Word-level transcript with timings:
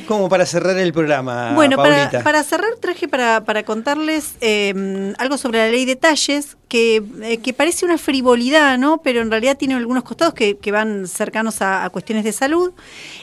Como 0.00 0.28
para 0.28 0.46
cerrar 0.46 0.76
el 0.78 0.92
programa. 0.92 1.52
Bueno, 1.54 1.76
para, 1.76 1.96
Paulita. 1.96 2.22
para 2.22 2.42
cerrar 2.42 2.74
traje 2.80 3.08
para, 3.08 3.44
para 3.44 3.62
contarles 3.64 4.34
eh, 4.40 5.12
algo 5.18 5.38
sobre 5.38 5.58
la 5.58 5.68
ley 5.68 5.84
de 5.84 5.96
talles, 5.96 6.56
que, 6.68 7.02
eh, 7.22 7.38
que 7.38 7.52
parece 7.52 7.84
una 7.84 7.98
frivolidad, 7.98 8.78
¿no? 8.78 8.98
Pero 9.02 9.20
en 9.20 9.30
realidad 9.30 9.56
tiene 9.56 9.74
algunos 9.74 10.02
costados 10.02 10.34
que, 10.34 10.56
que 10.56 10.72
van 10.72 11.06
cercanos 11.06 11.62
a, 11.62 11.84
a 11.84 11.90
cuestiones 11.90 12.24
de 12.24 12.32
salud. 12.32 12.72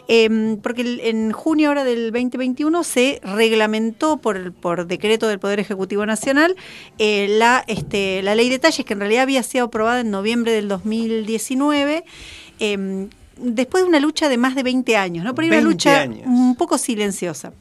Eh, 0.07 0.57
porque 0.63 0.81
el- 0.81 0.99
en 1.01 1.31
junio 1.31 1.69
ahora 1.69 1.83
del 1.83 2.11
2021 2.11 2.83
se 2.83 3.19
reglamentó 3.23 4.17
por, 4.17 4.53
por 4.53 4.87
decreto 4.87 5.27
del 5.27 5.39
Poder 5.39 5.59
Ejecutivo 5.59 6.05
Nacional 6.05 6.55
eh, 6.97 7.27
la, 7.29 7.63
este, 7.67 8.21
la 8.21 8.35
ley 8.35 8.49
de 8.49 8.59
talles, 8.59 8.85
que 8.85 8.93
en 8.93 8.99
realidad 8.99 9.23
había 9.23 9.43
sido 9.43 9.65
aprobada 9.65 9.99
en 10.01 10.11
noviembre 10.11 10.51
del 10.53 10.67
2019. 10.67 12.03
eh, 12.59 13.07
después 13.41 13.83
de 13.83 13.89
una 13.89 13.99
lucha 13.99 14.29
de 14.29 14.37
más 14.37 14.55
de 14.55 14.63
20 14.63 14.97
años, 14.97 15.23
¿no? 15.25 15.35
Por 15.35 15.43
ahí 15.43 15.49
una 15.49 15.57
20 15.57 15.71
lucha 15.73 16.01
años. 16.01 16.21
un 16.25 16.55
poco 16.55 16.77
silenciosa. 16.77 17.53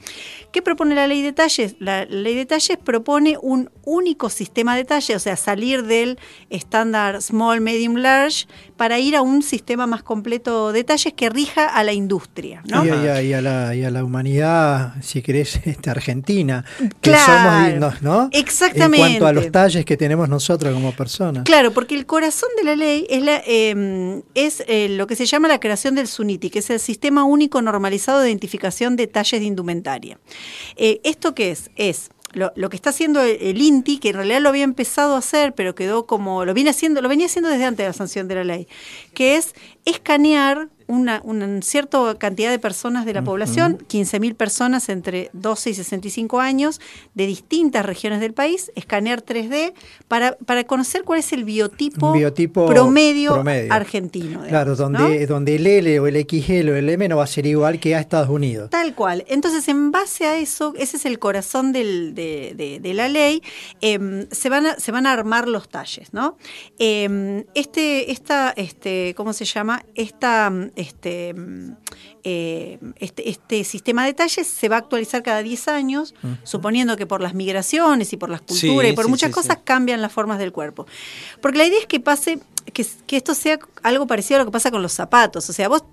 ¿Qué 0.52 0.62
propone 0.62 0.94
la 0.94 1.06
ley 1.06 1.22
de 1.22 1.32
talles? 1.32 1.76
La, 1.78 2.04
ley 2.06 2.34
de 2.34 2.44
talles 2.46 2.76
propone 2.82 3.36
un 3.40 3.70
único 3.84 4.28
sistema 4.30 4.76
de 4.76 4.84
talles, 4.84 5.16
o 5.16 5.20
sea, 5.20 5.36
salir 5.36 5.84
del 5.84 6.18
estándar 6.48 7.22
small, 7.22 7.60
medium, 7.60 7.96
large, 7.96 8.46
para 8.76 8.98
ir 8.98 9.14
a 9.16 9.22
un 9.22 9.42
sistema 9.42 9.86
más 9.86 10.02
completo 10.02 10.72
de 10.72 10.84
talles 10.84 11.12
que 11.14 11.28
rija 11.30 11.66
a 11.66 11.82
la 11.84 11.92
industria. 11.92 12.62
¿no? 12.66 12.84
Y, 12.84 12.90
a, 12.90 12.96
y 12.96 13.08
a- 13.08 13.22
y 13.22 13.32
a 13.32 13.42
la, 13.42 13.74
y 13.74 13.84
a 13.84 13.90
la 13.90 14.04
humanidad, 14.04 14.94
si 15.02 15.22
querés, 15.22 15.60
este, 15.64 15.90
argentina, 15.90 16.64
que 17.00 17.10
Claro. 17.10 17.32
somos 17.32 17.66
dignos, 17.66 18.02
¿no? 18.02 18.28
Exactamente. 18.32 18.96
En 19.06 19.18
cuanto 19.18 19.26
a 19.26 19.32
los 19.32 19.52
talles 19.52 19.84
que 19.84 19.96
tenemos 19.96 20.28
nosotros 20.28 20.72
como 20.74 20.92
personas. 20.92 21.44
Claro, 21.44 21.72
porque 21.72 21.94
el 21.94 22.06
corazón 22.06 22.48
de 22.56 22.64
la 22.64 22.76
ley 22.76 23.06
es, 23.08 23.22
la, 23.22 23.42
eh, 23.46 24.22
es 24.34 24.64
eh, 24.66 24.88
lo 24.90 25.06
que 25.06 25.16
se 25.16 25.26
llama 25.26 25.48
la 25.48 25.60
creación 25.60 25.94
del 25.94 26.08
SUNITI, 26.08 26.50
que 26.50 26.58
es 26.60 26.70
el 26.70 26.80
Sistema 26.80 27.24
Único 27.24 27.62
Normalizado 27.62 28.20
de 28.20 28.28
Identificación 28.30 28.96
de 28.96 29.06
Talles 29.06 29.40
de 29.40 29.46
Indumentaria. 29.46 30.18
Eh, 30.76 31.00
¿Esto 31.04 31.34
qué 31.34 31.50
es? 31.50 31.70
Es 31.76 32.10
lo, 32.32 32.70
que 32.70 32.76
está 32.76 32.90
haciendo 32.90 33.22
el, 33.22 33.38
el 33.40 33.60
INTI, 33.60 33.98
que 33.98 34.10
en 34.10 34.16
realidad 34.16 34.40
lo 34.40 34.48
había 34.48 34.64
empezado 34.64 35.14
a 35.14 35.18
hacer, 35.18 35.54
pero 35.54 35.74
quedó 35.74 36.06
como, 36.06 36.44
lo 36.44 36.54
viene 36.54 36.70
haciendo, 36.70 37.02
lo 37.02 37.08
venía 37.08 37.26
haciendo 37.26 37.50
desde 37.50 37.64
antes 37.64 37.84
de 37.84 37.88
la 37.88 37.92
sanción 37.92 38.28
de 38.28 38.34
la 38.36 38.44
ley, 38.44 38.68
que 39.14 39.36
es 39.36 39.54
escanear 39.84 40.68
una, 40.90 41.20
una 41.24 41.62
cierta 41.62 42.14
cantidad 42.18 42.50
de 42.50 42.58
personas 42.58 43.06
de 43.06 43.14
la 43.14 43.22
población, 43.22 43.78
15.000 43.88 44.34
personas 44.34 44.88
entre 44.88 45.30
12 45.32 45.70
y 45.70 45.74
65 45.74 46.40
años, 46.40 46.80
de 47.14 47.26
distintas 47.26 47.86
regiones 47.86 48.20
del 48.20 48.32
país, 48.34 48.70
escanear 48.74 49.22
3D 49.24 49.72
para, 50.08 50.36
para 50.44 50.64
conocer 50.64 51.04
cuál 51.04 51.20
es 51.20 51.32
el 51.32 51.44
biotipo, 51.44 52.12
promedio, 52.66 53.32
promedio. 53.34 53.72
argentino. 53.72 54.42
digamos, 54.44 54.48
Claro, 54.48 54.70
¿no? 54.72 54.76
donde, 54.76 55.26
donde 55.26 55.56
el 55.56 55.66
L 55.66 56.00
o 56.00 56.06
el 56.06 56.16
XL 56.28 56.68
o 56.70 56.76
el 56.76 56.88
M 56.88 57.08
no 57.08 57.16
va 57.16 57.24
a 57.24 57.26
ser 57.26 57.46
igual 57.46 57.78
que 57.80 57.94
a 57.94 58.00
Estados 58.00 58.28
Unidos. 58.28 58.70
Tal 58.70 58.94
cual. 58.94 59.24
Entonces, 59.28 59.66
en 59.68 59.90
base 59.92 60.26
a 60.26 60.36
eso, 60.38 60.74
ese 60.76 60.96
es 60.96 61.04
el 61.06 61.18
corazón 61.18 61.72
del- 61.72 62.14
de, 62.14 62.54
de- 62.56 62.80
de 62.80 62.94
la 62.94 63.08
ley, 63.08 63.42
em, 63.80 64.26
se, 64.30 64.48
van 64.48 64.66
a, 64.66 64.74
se 64.78 64.92
van 64.92 65.06
a 65.06 65.12
armar 65.12 65.48
los 65.48 65.68
talles, 65.68 66.12
¿no? 66.12 66.36
Em, 66.78 67.44
este, 67.54 68.10
esta, 68.10 68.50
este, 68.56 69.14
¿cómo 69.16 69.32
se 69.32 69.44
llama? 69.44 69.84
Esta, 69.94 70.52
este, 70.80 71.34
mm, 71.34 71.72
eh, 72.24 72.78
este, 72.96 73.28
este 73.28 73.64
sistema 73.64 74.04
de 74.04 74.14
talles 74.14 74.46
se 74.46 74.68
va 74.68 74.76
a 74.76 74.78
actualizar 74.80 75.22
cada 75.22 75.42
10 75.42 75.68
años, 75.68 76.14
suponiendo 76.42 76.96
que 76.96 77.06
por 77.06 77.20
las 77.20 77.34
migraciones 77.34 78.12
y 78.12 78.16
por 78.16 78.30
las 78.30 78.40
Sí, 78.46 78.66
culturas 78.66 78.92
y 78.92 78.94
por 78.94 79.04
sí, 79.04 79.10
muchas 79.10 79.28
sí, 79.28 79.34
cosas 79.34 79.58
cambian 79.64 80.00
las 80.02 80.12
formas 80.12 80.38
del 80.38 80.52
cuerpo. 80.52 80.86
Porque 81.40 81.58
la 81.58 81.66
idea 81.66 81.78
es 81.78 81.86
que 81.86 82.00
pase, 82.00 82.40
que, 82.72 82.86
que 83.06 83.16
esto 83.16 83.34
sea 83.34 83.58
algo 83.82 84.06
parecido 84.06 84.36
a 84.36 84.38
lo 84.40 84.46
que 84.46 84.52
pasa 84.52 84.70
con 84.70 84.82
los 84.82 84.92
zapatos. 84.92 85.48
O 85.48 85.52
sea, 85.52 85.68
vos 85.68 85.84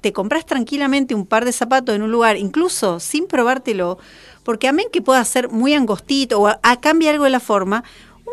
te 0.00 0.12
compras 0.12 0.46
tranquilamente 0.46 1.14
un 1.14 1.26
par 1.26 1.44
de 1.44 1.52
zapatos 1.52 1.94
en 1.94 2.02
un 2.02 2.12
lugar, 2.12 2.36
incluso 2.36 3.00
sin 3.00 3.26
probártelo, 3.26 3.98
porque 4.44 4.68
amén 4.68 4.86
que 4.92 5.02
pueda 5.02 5.24
ser 5.24 5.48
muy 5.48 5.74
angostito 5.74 6.40
o 6.40 6.46
a, 6.46 6.60
a 6.62 6.80
cambia 6.80 7.10
algo 7.10 7.24
de 7.24 7.30
la 7.30 7.40
forma, 7.40 7.82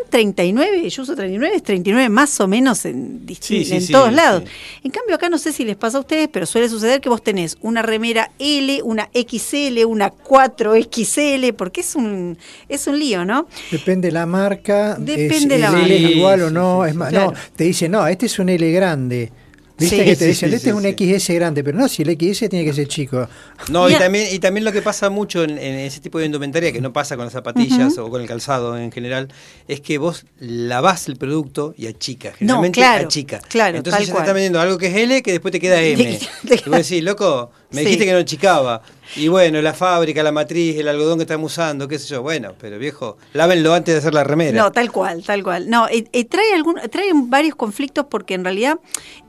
39, 0.10 0.90
yo 0.90 1.04
uso 1.04 1.16
39, 1.16 1.56
es 1.56 1.64
39 1.64 2.10
más 2.10 2.40
o 2.40 2.48
menos 2.48 2.86
en, 2.86 3.26
Sí, 3.40 3.66
sí, 3.66 3.74
en 3.76 3.82
sí, 3.82 3.92
todos 3.92 4.12
lados. 4.14 4.44
sí. 4.46 4.82
En 4.86 4.92
cambio 4.92 5.16
acá 5.16 5.30
no 5.30 5.38
sé 5.38 5.52
si 5.52 5.64
les 5.66 5.76
pasa 5.76 5.98
a 5.98 6.02
ustedes, 6.02 6.30
pero 6.32 6.46
suele 6.46 6.70
suceder 6.70 7.02
que 7.02 7.10
vos 7.10 7.24
tenés 7.24 7.58
una 7.62 7.82
remera 7.82 8.32
L, 8.40 8.82
una 8.84 9.10
XL, 9.14 9.86
una 9.86 10.12
4XL, 10.14 11.54
porque 11.54 11.82
es 11.82 11.96
un, 11.96 12.38
es 12.70 12.88
un 12.88 13.00
lío, 13.00 13.26
¿no? 13.26 13.48
Depende 13.72 14.12
la 14.12 14.26
marca. 14.26 14.96
Depende 15.00 15.56
es, 15.56 15.62
la 15.62 15.72
marca. 15.72 15.88
Igual 15.94 16.40
Sí, 16.40 16.46
o 16.46 16.50
no. 16.50 16.82
sí, 16.84 16.90
es 16.90 16.96
más, 16.96 17.10
claro. 17.10 17.32
no, 17.32 17.38
te 17.56 17.64
dice, 17.66 17.90
no, 17.90 18.06
este 18.08 18.26
es 18.28 18.40
un 18.40 18.50
L 18.50 18.72
grande. 18.72 19.32
Viste 19.78 19.98
Sí. 19.98 20.04
que 20.04 20.12
Sí, 20.14 20.20
te 20.20 20.26
dicen, 20.28 20.50
sí, 20.50 20.56
este 20.56 20.70
es 20.70 20.76
un 20.76 20.84
sí, 20.84 21.20
XS 21.20 21.34
grande, 21.34 21.64
pero 21.64 21.78
no, 21.80 21.88
si 21.88 22.04
el 22.04 22.10
XS 22.12 22.48
tiene 22.48 22.64
que 22.64 22.74
ser 22.74 22.88
chico. 22.88 23.28
No, 23.70 23.90
y 23.90 23.96
también, 23.96 24.28
y 24.32 24.38
también 24.38 24.64
lo 24.66 24.72
que 24.72 24.84
pasa 24.84 25.10
mucho 25.10 25.44
en, 25.44 25.52
en 25.58 25.80
ese 25.80 26.00
tipo 26.00 26.20
de 26.20 26.28
indumentaria, 26.28 26.72
que 26.72 26.80
no 26.80 26.94
pasa 26.94 27.16
con 27.16 27.26
las 27.26 27.34
zapatillas 27.34 27.98
o 27.98 28.08
con 28.10 28.22
el 28.22 28.28
calzado 28.28 28.78
en 28.78 28.92
general, 28.92 29.30
es 29.68 29.82
que 29.82 29.98
vos 29.98 30.26
lavás 30.40 31.08
el 31.08 31.16
producto 31.16 31.74
y 31.76 31.88
achica. 31.88 32.34
Generalmente 32.34 32.80
claro, 32.80 33.06
achica. 33.06 33.40
claro, 33.50 33.78
Entonces 33.78 33.98
tal 33.98 34.04
ya 34.04 34.06
te 34.08 34.12
cual. 34.14 34.24
está 34.26 34.34
vendiendo 34.34 34.62
algo 34.62 34.78
que 34.78 34.88
es 34.88 34.96
L 34.96 35.24
que 35.24 35.32
después 35.32 35.52
te 35.52 35.60
queda 35.60 35.82
M. 35.84 36.20
Y 36.44 36.70
vos 36.70 36.78
decís, 36.78 37.04
loco, 37.04 37.52
me 37.72 37.80
Sí. 37.80 37.86
dijiste 37.86 38.06
que 38.06 38.12
no 38.12 38.20
achicaba. 38.20 38.84
Y 39.16 39.28
bueno, 39.28 39.62
la 39.62 39.74
fábrica, 39.74 40.24
la 40.24 40.32
matriz, 40.32 40.78
el 40.78 40.88
algodón 40.88 41.18
que 41.20 41.24
estamos 41.24 41.52
usando, 41.52 41.88
qué 41.88 42.00
sé 42.00 42.08
yo. 42.08 42.22
Bueno, 42.22 42.54
pero 42.60 42.78
viejo, 42.80 43.18
lávenlo 43.34 43.74
antes 43.74 43.94
de 43.94 44.00
hacer 44.00 44.14
la 44.14 44.24
remera. 44.24 44.62
No, 44.62 44.72
tal 44.72 44.92
cual, 44.92 45.24
tal 45.24 45.44
cual. 45.44 45.70
No, 45.70 45.88
eh, 45.88 46.06
eh, 46.12 46.26
trae 46.26 46.54
algún, 46.54 46.76
trae 46.92 47.12
varios 47.14 47.56
conflictos 47.56 48.06
porque 48.10 48.34
en 48.34 48.44
realidad, 48.44 48.80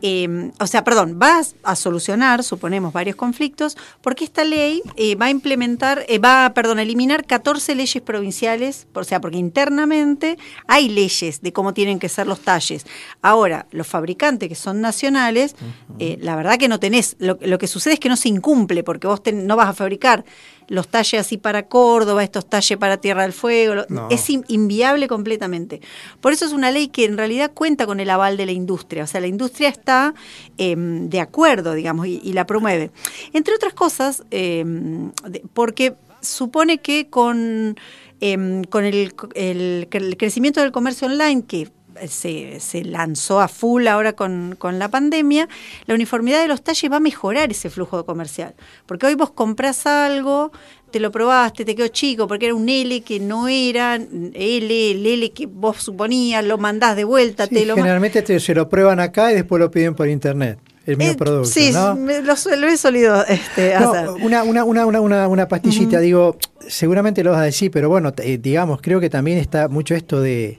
eh, 0.03 0.51
o 0.61 0.67
sea, 0.67 0.85
perdón, 0.85 1.19
va 1.23 1.41
a 1.63 1.77
solucionar, 1.77 2.43
suponemos, 2.45 2.93
varios 2.93 3.17
conflictos, 3.17 3.77
porque 4.01 4.25
esta 4.25 4.45
ley 4.45 4.83
eh, 4.97 5.15
va 5.17 5.27
a 5.27 5.31
implementar, 5.31 6.05
eh, 6.09 6.19
va 6.19 6.47
a, 6.47 6.55
perdón, 6.55 6.79
a 6.79 6.83
eliminar 6.83 7.27
14 7.27 7.75
leyes 7.75 8.03
provinciales, 8.03 8.87
o 8.95 9.05
sea, 9.05 9.21
porque 9.21 9.39
internamente 9.39 10.39
hay 10.67 10.89
leyes 10.89 11.41
de 11.43 11.53
cómo 11.53 11.75
tienen 11.75 11.99
que 11.99 12.09
ser 12.09 12.27
los 12.27 12.41
talles. 12.41 12.87
Ahora, 13.23 13.67
los 13.71 13.87
fabricantes 13.87 14.49
que 14.49 14.55
son 14.55 14.81
nacionales, 14.81 15.55
eh, 15.99 16.17
la 16.21 16.37
verdad 16.37 16.59
que 16.59 16.69
no 16.69 16.79
tenés, 16.81 17.17
lo, 17.19 17.39
lo 17.41 17.59
que 17.59 17.67
sucede 17.67 17.95
es 17.95 18.01
que 18.01 18.09
no 18.09 18.17
se 18.17 18.29
incumple, 18.29 18.83
porque 18.85 19.07
vos 19.07 19.23
ten- 19.23 19.47
no 19.47 19.57
vas 19.57 19.64
a 19.71 19.75
fabricar 19.75 20.25
los 20.69 20.89
talles 20.89 21.21
así 21.21 21.37
para 21.37 21.65
Córdoba, 21.69 22.25
estos 22.25 22.49
talles 22.49 22.79
para 22.79 22.97
Tierra 22.97 23.23
del 23.23 23.35
Fuego, 23.35 23.85
No. 23.91 24.09
es 24.11 24.31
in- 24.31 24.45
inviable 24.49 25.09
completamente. 25.09 25.83
Por 26.23 26.33
eso 26.33 26.47
es 26.47 26.53
una 26.53 26.71
ley 26.71 26.89
que 26.89 27.05
en 27.05 27.19
realidad 27.19 27.51
cuenta 27.53 27.85
con 27.85 28.01
el 28.01 28.09
aval 28.09 28.39
de 28.39 28.47
la 28.47 28.53
industria, 28.53 29.05
o 29.05 29.07
sea, 29.07 29.21
la 29.21 29.27
industria 29.27 29.69
está 29.69 30.15
em, 30.57 31.11
de 31.11 31.21
acuerdo, 31.21 31.75
digamos, 31.75 32.07
y, 32.07 32.19
y 32.25 32.33
la 32.33 32.47
promueve. 32.47 32.91
Entre 33.35 33.55
otras 33.55 33.75
cosas, 33.75 34.23
em, 34.31 35.11
porque 35.53 35.95
supone 36.23 36.79
que 36.79 37.09
con, 37.11 37.77
em, 38.21 38.65
con 38.65 38.85
el, 38.87 39.15
el 39.35 40.17
crecimiento 40.19 40.63
del 40.63 40.73
comercio 40.73 41.09
online, 41.09 41.45
que 41.47 41.69
se, 42.09 42.61
se 42.61 42.85
lanzó 42.85 43.41
a 43.41 43.49
full 43.49 43.87
ahora 43.87 44.13
con, 44.15 44.57
con 44.59 44.79
la 44.79 44.89
pandemia, 44.89 45.49
la 45.87 45.95
uniformidad 45.95 46.41
de 46.43 46.49
los 46.49 46.63
talles 46.63 46.91
va 46.91 46.97
a 46.97 47.01
mejorar 47.01 47.51
ese 47.51 47.71
flujo 47.71 48.05
comercial. 48.07 48.55
Porque 48.87 49.07
hoy 49.07 49.15
vos 49.15 49.31
compras 49.31 49.87
algo, 49.87 50.53
te 50.91 51.01
lo 51.01 51.11
probaste, 51.11 51.65
te 51.65 51.75
quedó 51.75 51.89
chico, 51.89 52.29
porque 52.29 52.47
era 52.47 52.55
un 52.55 52.69
L 52.69 53.01
que 53.03 53.19
no 53.21 53.49
era 53.49 53.97
L, 53.97 54.91
el 54.91 55.07
L 55.07 55.31
que 55.33 55.47
vos 55.47 55.79
suponías, 55.83 56.45
lo 56.45 56.59
mandás 56.59 56.95
de 56.97 57.05
vuelta, 57.05 57.47
Sí, 57.47 57.55
te 57.55 57.67
lo 57.67 57.75
generalmente 57.75 58.23
te- 58.23 58.39
se 58.41 58.55
lo 58.55 58.69
prueban 58.69 59.01
acá 59.01 59.33
y 59.33 59.35
después 59.35 59.59
lo 59.61 59.71
piden 59.71 59.95
por 59.95 60.09
internet. 60.09 60.59
El 60.87 60.99
mismo 60.99 61.15
Eh, 61.15 61.17
producto. 61.17 61.49
Sí, 61.49 61.71
¿no? 61.73 61.97
me- 61.97 62.21
lo, 62.21 62.35
lo 62.59 62.67
he 62.69 62.77
solido 62.77 63.25
este, 63.29 63.75
No, 63.81 63.91
hacer. 63.91 64.11
una, 64.23 64.43
una, 64.43 64.65
una, 64.65 64.87
una, 65.01 65.29
una, 65.29 65.49
pastillita, 65.49 65.99
digo, 65.99 66.37
seguramente 66.69 67.25
lo 67.25 67.31
vas 67.31 67.41
a 67.41 67.45
decir, 67.45 67.71
pero 67.71 67.89
bueno, 67.89 68.13
eh, 68.19 68.39
digamos, 68.39 68.81
creo 68.83 69.01
que 69.01 69.09
también 69.09 69.39
está 69.39 69.69
mucho 69.69 69.95
esto 69.95 70.21
de, 70.21 70.59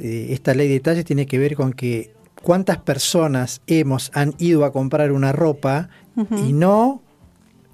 de 0.00 0.32
esta 0.32 0.54
ley 0.54 0.68
de 0.68 0.74
detalles 0.74 1.04
tiene 1.04 1.26
que 1.26 1.38
ver 1.38 1.54
con 1.54 1.72
que 1.72 2.12
cuántas 2.42 2.78
personas 2.78 3.60
hemos 3.66 4.10
han 4.14 4.34
ido 4.38 4.64
a 4.64 4.72
comprar 4.72 5.12
una 5.12 5.32
ropa 5.32 5.88
y 6.46 6.52
no 6.52 7.02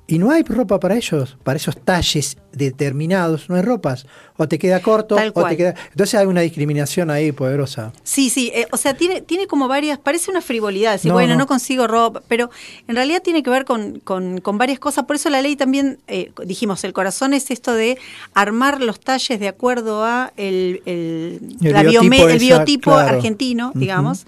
y 0.09 0.19
no 0.19 0.31
hay 0.31 0.43
ropa 0.45 0.79
para 0.79 0.95
ellos, 0.97 1.37
para 1.43 1.57
esos 1.57 1.77
talles 1.85 2.37
determinados, 2.53 3.49
no 3.51 3.57
hay 3.57 3.63
ropas, 3.63 4.07
o 4.37 4.47
te 4.49 4.59
queda 4.59 4.81
corto, 4.81 5.17
o 5.35 5.45
te 5.47 5.57
queda, 5.57 5.75
entonces 5.91 6.15
hay 6.15 6.27
una 6.27 6.41
discriminación 6.43 7.11
ahí 7.11 7.33
poderosa. 7.33 7.93
Sí, 8.03 8.31
sí, 8.31 8.51
eh, 8.55 8.67
o 8.73 8.77
sea, 8.77 8.95
tiene, 8.95 9.21
tiene 9.21 9.47
como 9.47 9.67
varias, 9.69 9.99
parece 9.99 10.31
una 10.31 10.41
frivolidad, 10.41 10.93
decir, 10.93 11.09
No, 11.11 11.15
bueno, 11.17 11.35
no. 11.35 11.41
no. 11.41 11.47
consigo 11.47 11.87
ropa, 11.87 12.23
pero 12.29 12.51
en 12.89 12.95
realidad 12.97 13.21
tiene 13.23 13.43
que 13.43 13.51
ver 13.51 13.65
con, 13.65 13.99
con, 14.01 14.41
con 14.41 14.59
varias 14.59 14.79
cosas, 14.79 15.05
por 15.07 15.17
eso 15.17 15.29
la 15.29 15.43
ley 15.43 15.57
también, 15.57 15.99
eh, 16.07 16.31
dijimos, 16.45 16.85
el 16.85 16.93
corazón 16.93 17.35
es 17.35 17.51
esto 17.51 17.75
de 17.75 17.99
armar 18.33 18.81
los 18.81 19.01
talles 19.01 19.41
de 19.41 19.49
acuerdo 19.49 20.05
a 20.05 20.33
el, 20.37 20.83
el, 20.87 21.41
El 21.61 21.73
la 21.73 21.83
biotipo 21.83 22.15
biome- 22.15 22.25
el 22.25 22.31
esa, 22.31 22.39
biotipo 22.39 22.91
claro. 22.93 23.17
argentino, 23.17 23.73
digamos, 23.75 24.27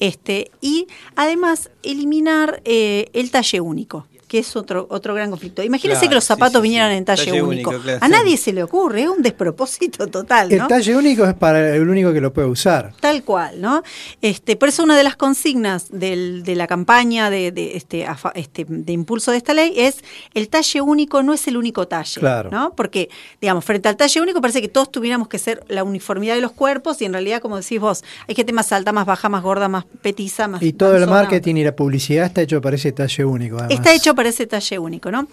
este, 0.00 0.50
y 0.60 0.86
además 1.16 1.70
eliminar 1.82 2.60
eh, 2.64 3.08
el 3.12 3.30
talle 3.30 3.60
único. 3.60 4.06
Que 4.30 4.38
es 4.38 4.54
otro 4.54 4.86
otro 4.90 5.12
gran 5.12 5.28
conflicto. 5.28 5.60
Imagínense 5.60 6.02
Claro, 6.02 6.10
que 6.10 6.14
los 6.14 6.24
zapatos 6.24 6.60
sí, 6.60 6.62
vinieran 6.62 6.92
sí. 6.92 6.98
en 6.98 7.04
talle, 7.04 7.24
Talle 7.26 7.42
único. 7.42 7.70
único, 7.70 7.82
claro, 7.82 7.98
A 8.00 8.06
sí. 8.06 8.12
nadie 8.12 8.36
se 8.36 8.52
le 8.52 8.62
ocurre, 8.62 9.02
es 9.02 9.08
un 9.08 9.22
despropósito 9.22 10.06
total, 10.06 10.48
¿no? 10.50 10.54
El 10.54 10.68
talle 10.68 10.94
único 10.96 11.24
es 11.24 11.34
para 11.34 11.74
el 11.74 11.88
único 11.88 12.12
que 12.12 12.20
lo 12.20 12.32
puede 12.32 12.46
usar. 12.46 12.92
Tal 13.00 13.24
cual, 13.24 13.60
¿no? 13.60 13.82
Este, 14.22 14.54
por 14.54 14.68
eso 14.68 14.84
una 14.84 14.96
de 14.96 15.02
las 15.02 15.16
consignas 15.16 15.88
del- 15.90 16.44
de 16.44 16.54
la 16.54 16.68
campaña 16.68 17.28
de, 17.28 17.50
de, 17.50 17.76
este, 17.76 18.06
a 18.06 18.14
fa- 18.16 18.30
este, 18.36 18.64
de 18.68 18.92
impulso 18.92 19.32
de 19.32 19.38
esta 19.38 19.52
ley 19.52 19.72
es 19.76 19.96
el 20.32 20.48
talle 20.48 20.80
único 20.80 21.24
no 21.24 21.32
es 21.34 21.48
el 21.48 21.56
único 21.56 21.88
talle, 21.88 22.20
Claro. 22.20 22.50
¿no? 22.52 22.72
Porque, 22.76 23.08
digamos, 23.40 23.64
frente 23.64 23.88
al 23.88 23.96
talle 23.96 24.20
único 24.20 24.40
parece 24.40 24.62
que 24.62 24.68
todos 24.68 24.92
tuviéramos 24.92 25.26
que 25.26 25.38
ser 25.40 25.64
la 25.66 25.82
uniformidad 25.82 26.36
de 26.36 26.40
los 26.40 26.52
cuerpos 26.52 27.02
y 27.02 27.04
en 27.04 27.14
realidad, 27.14 27.42
como 27.42 27.56
decís 27.56 27.80
vos, 27.80 28.04
hay 28.28 28.36
gente 28.36 28.52
más 28.52 28.70
alta, 28.70 28.92
más 28.92 29.06
baja, 29.06 29.28
más 29.28 29.42
gorda, 29.42 29.66
más 29.68 29.86
petiza, 30.02 30.46
más 30.46 30.62
Y 30.62 30.72
todo 30.72 30.96
el 30.96 31.08
marketing 31.08 31.56
y 31.56 31.64
la 31.64 31.74
publicidad 31.74 32.26
está 32.26 32.42
hecho 32.42 32.60
para 32.60 32.76
ese 32.76 32.92
talle 32.92 33.24
único. 33.24 33.56
además. 33.56 33.72
Está 33.74 33.92
hecho 33.92 34.14
para 34.20 34.28
ese 34.28 34.46
talle 34.46 34.78
único, 34.78 35.10
¿no? 35.10 35.28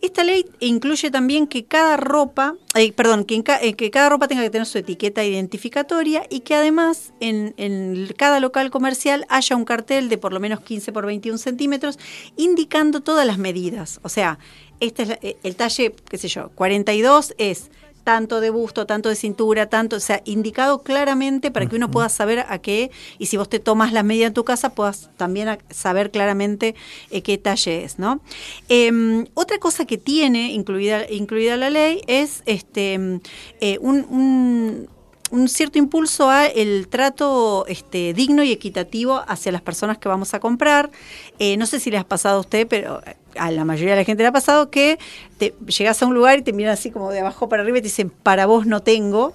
Esta 0.00 0.22
ley 0.22 0.46
incluye 0.60 1.10
también 1.10 1.48
que 1.48 1.64
cada 1.64 1.96
ropa, 1.96 2.54
eh, 2.76 2.92
perdón, 2.92 3.26
eh, 3.28 3.74
que 3.74 3.90
cada 3.90 4.10
ropa 4.10 4.28
tenga 4.28 4.42
que 4.42 4.50
tener 4.50 4.64
su 4.64 4.78
etiqueta 4.78 5.24
identificatoria 5.24 6.22
y 6.30 6.42
que 6.42 6.54
además 6.54 7.12
en, 7.18 8.08
cada 8.16 8.38
local 8.38 8.70
comercial 8.70 9.26
haya 9.28 9.56
un 9.56 9.64
cartel 9.64 10.08
de 10.08 10.18
por 10.18 10.32
lo 10.32 10.38
menos 10.38 10.60
15 10.60 10.92
por 10.92 11.04
21 11.04 11.36
centímetros 11.36 11.98
indicando 12.36 13.00
todas 13.00 13.26
las 13.26 13.38
medidas. 13.38 13.98
O 14.04 14.08
sea, 14.08 14.38
este 14.78 15.02
es 15.02 15.10
eh, 15.20 15.36
el 15.42 15.56
talle, 15.56 15.92
qué 16.08 16.16
sé 16.16 16.28
yo, 16.28 16.50
42 16.54 17.34
es 17.38 17.72
tanto 18.04 18.40
de 18.40 18.50
busto, 18.50 18.86
tanto 18.86 19.08
de 19.08 19.14
cintura, 19.16 19.68
tanto, 19.68 19.96
o 19.96 20.00
sea, 20.00 20.22
indicado 20.24 20.82
claramente 20.82 21.50
para 21.50 21.66
que 21.66 21.76
uno 21.76 21.90
pueda 21.90 22.08
saber 22.08 22.40
a 22.48 22.58
qué, 22.58 22.90
y 23.18 23.26
si 23.26 23.36
vos 23.36 23.48
te 23.48 23.58
tomas 23.58 23.92
las 23.92 24.04
medidas 24.04 24.28
en 24.28 24.34
tu 24.34 24.44
casa, 24.44 24.70
puedas 24.74 25.10
también 25.16 25.58
saber 25.70 26.10
claramente 26.10 26.74
eh, 27.10 27.22
qué 27.22 27.36
talle 27.38 27.84
es, 27.84 27.98
¿no? 27.98 28.20
Em, 28.68 29.26
otra 29.34 29.58
cosa 29.58 29.84
que 29.84 29.98
tiene 29.98 30.52
incluida, 30.52 31.10
incluida 31.10 31.56
la 31.56 31.70
ley 31.70 32.00
es 32.06 32.42
este 32.46 32.94
em, 32.94 33.20
eh, 33.60 33.78
un, 33.80 34.06
un- 34.10 34.88
un 35.30 35.46
cierto 35.48 35.78
impulso 35.78 36.30
a 36.30 36.46
el 36.46 36.88
trato 36.88 37.66
este, 37.68 38.14
digno 38.14 38.42
y 38.42 38.50
equitativo 38.50 39.22
hacia 39.28 39.52
las 39.52 39.60
personas 39.60 39.98
que 39.98 40.08
vamos 40.08 40.32
a 40.32 40.40
comprar. 40.40 40.90
Eh, 41.38 41.58
no 41.58 41.66
sé 41.66 41.80
si 41.80 41.90
le 41.90 41.98
has 41.98 42.06
pasado 42.06 42.38
a 42.38 42.40
usted, 42.40 42.66
pero 42.66 43.02
a 43.38 43.50
la 43.50 43.64
mayoría 43.64 43.94
de 43.94 44.00
la 44.00 44.04
gente 44.04 44.22
le 44.22 44.28
ha 44.28 44.32
pasado 44.32 44.70
que 44.70 44.98
te 45.38 45.54
llegas 45.66 46.02
a 46.02 46.06
un 46.06 46.14
lugar 46.14 46.38
y 46.38 46.42
te 46.42 46.52
miran 46.52 46.72
así 46.74 46.90
como 46.90 47.10
de 47.10 47.20
abajo 47.20 47.48
para 47.48 47.62
arriba 47.62 47.78
y 47.78 47.80
te 47.82 47.86
dicen, 47.88 48.10
para 48.10 48.46
vos 48.46 48.66
no 48.66 48.80
tengo. 48.82 49.34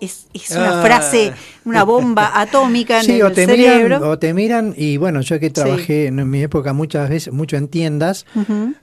Es, 0.00 0.26
es 0.34 0.50
una 0.50 0.80
Ah. 0.80 0.82
frase, 0.84 1.32
una 1.64 1.84
bomba 1.84 2.32
atómica 2.40 2.98
en 2.98 3.04
Sí, 3.06 3.12
el 3.12 3.22
o 3.22 3.32
te, 3.32 3.46
cerebro. 3.46 3.98
miran, 3.98 4.02
o 4.10 4.18
te 4.18 4.34
miran, 4.34 4.74
y 4.76 4.96
bueno, 4.96 5.20
yo 5.20 5.38
que 5.38 5.50
trabajé 5.50 6.06
en 6.06 6.28
mi 6.28 6.42
época 6.42 6.72
muchas 6.72 7.08
veces, 7.08 7.32
mucho 7.32 7.56
en 7.56 7.68
tiendas, 7.68 8.26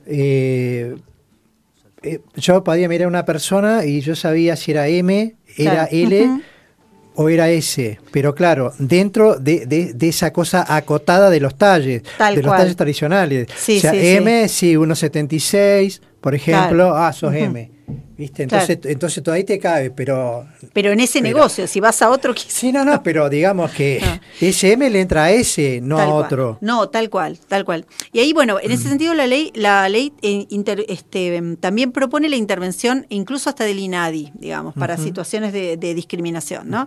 eh, 0.07 0.95
eh, 2.03 2.19
yo 2.35 2.63
podía 2.63 2.87
mirar 2.87 3.05
a 3.05 3.09
una 3.09 3.25
persona 3.25 3.85
y 3.85 4.01
yo 4.01 4.15
sabía 4.15 4.55
si 4.55 4.71
era 4.71 4.87
M, 4.87 5.35
era 5.57 5.87
Claro. 5.87 5.89
L. 5.91 6.41
o 7.21 7.29
era 7.29 7.49
S. 7.49 7.99
Pero 8.11 8.33
claro, 8.35 8.73
dentro 8.79 9.35
de, 9.35 9.65
de- 9.65 9.93
de 9.93 10.07
esa 10.09 10.31
cosa 10.33 10.65
acotada 10.67 11.29
de 11.29 11.39
los 11.39 11.55
talles, 11.57 12.03
Tal 12.17 12.35
de 12.35 12.41
los 12.41 12.49
cual. 12.49 12.61
talles 12.61 12.75
tradicionales. 12.75 13.47
Sí, 13.57 13.77
o 13.77 13.81
sea, 13.81 13.91
sí. 13.91 13.99
M, 14.01 14.47
sí, 14.49 14.75
1,76, 14.75 16.01
por 16.19 16.35
ejemplo, 16.35 16.69
Claro. 16.89 16.95
ah, 16.97 17.13
sos. 17.13 17.33
M. 17.33 17.71
¿Viste? 18.21 18.43
Entonces, 18.43 18.77
entonces 18.83 19.23
todavía 19.23 19.45
te 19.47 19.57
cabe, 19.57 19.89
pero 19.89 20.45
Pero 20.73 20.91
en 20.91 20.99
ese 20.99 21.21
Pero- 21.23 21.35
negocio, 21.37 21.65
si 21.65 21.79
vas 21.79 22.03
a 22.03 22.11
otro, 22.11 22.35
quizás. 22.35 22.53
Sí, 22.53 22.71
no, 22.71 22.85
no, 22.85 23.01
pero 23.01 23.29
digamos 23.29 23.71
que 23.71 23.99
Ah. 24.03 24.21
ese 24.39 24.73
M 24.73 24.87
le 24.91 25.01
entra 25.01 25.23
a 25.23 25.31
ese, 25.31 25.81
no 25.81 25.95
Tal 25.97 26.07
a 26.07 26.11
cual. 26.11 26.23
otro. 26.25 26.57
No, 26.61 26.87
tal 26.89 27.09
cual, 27.09 27.39
tal 27.47 27.65
cual. 27.65 27.87
Y 28.13 28.19
ahí, 28.19 28.31
bueno, 28.31 28.59
en 28.61 28.69
ese 28.69 28.87
sentido 28.89 29.15
la 29.15 29.25
ley, 29.25 29.51
la 29.55 29.89
ley 29.89 30.13
eh, 30.21 30.45
inter- 30.49 30.85
este, 30.87 31.41
también 31.59 31.91
propone 31.91 32.29
la 32.29 32.35
intervención 32.35 33.07
incluso 33.09 33.49
hasta 33.49 33.63
del 33.63 33.79
INADI, 33.79 34.31
digamos, 34.35 34.75
para 34.75 34.97
situaciones 34.97 35.51
de, 35.51 35.77
de 35.77 35.95
discriminación, 35.95 36.69
¿no? 36.69 36.85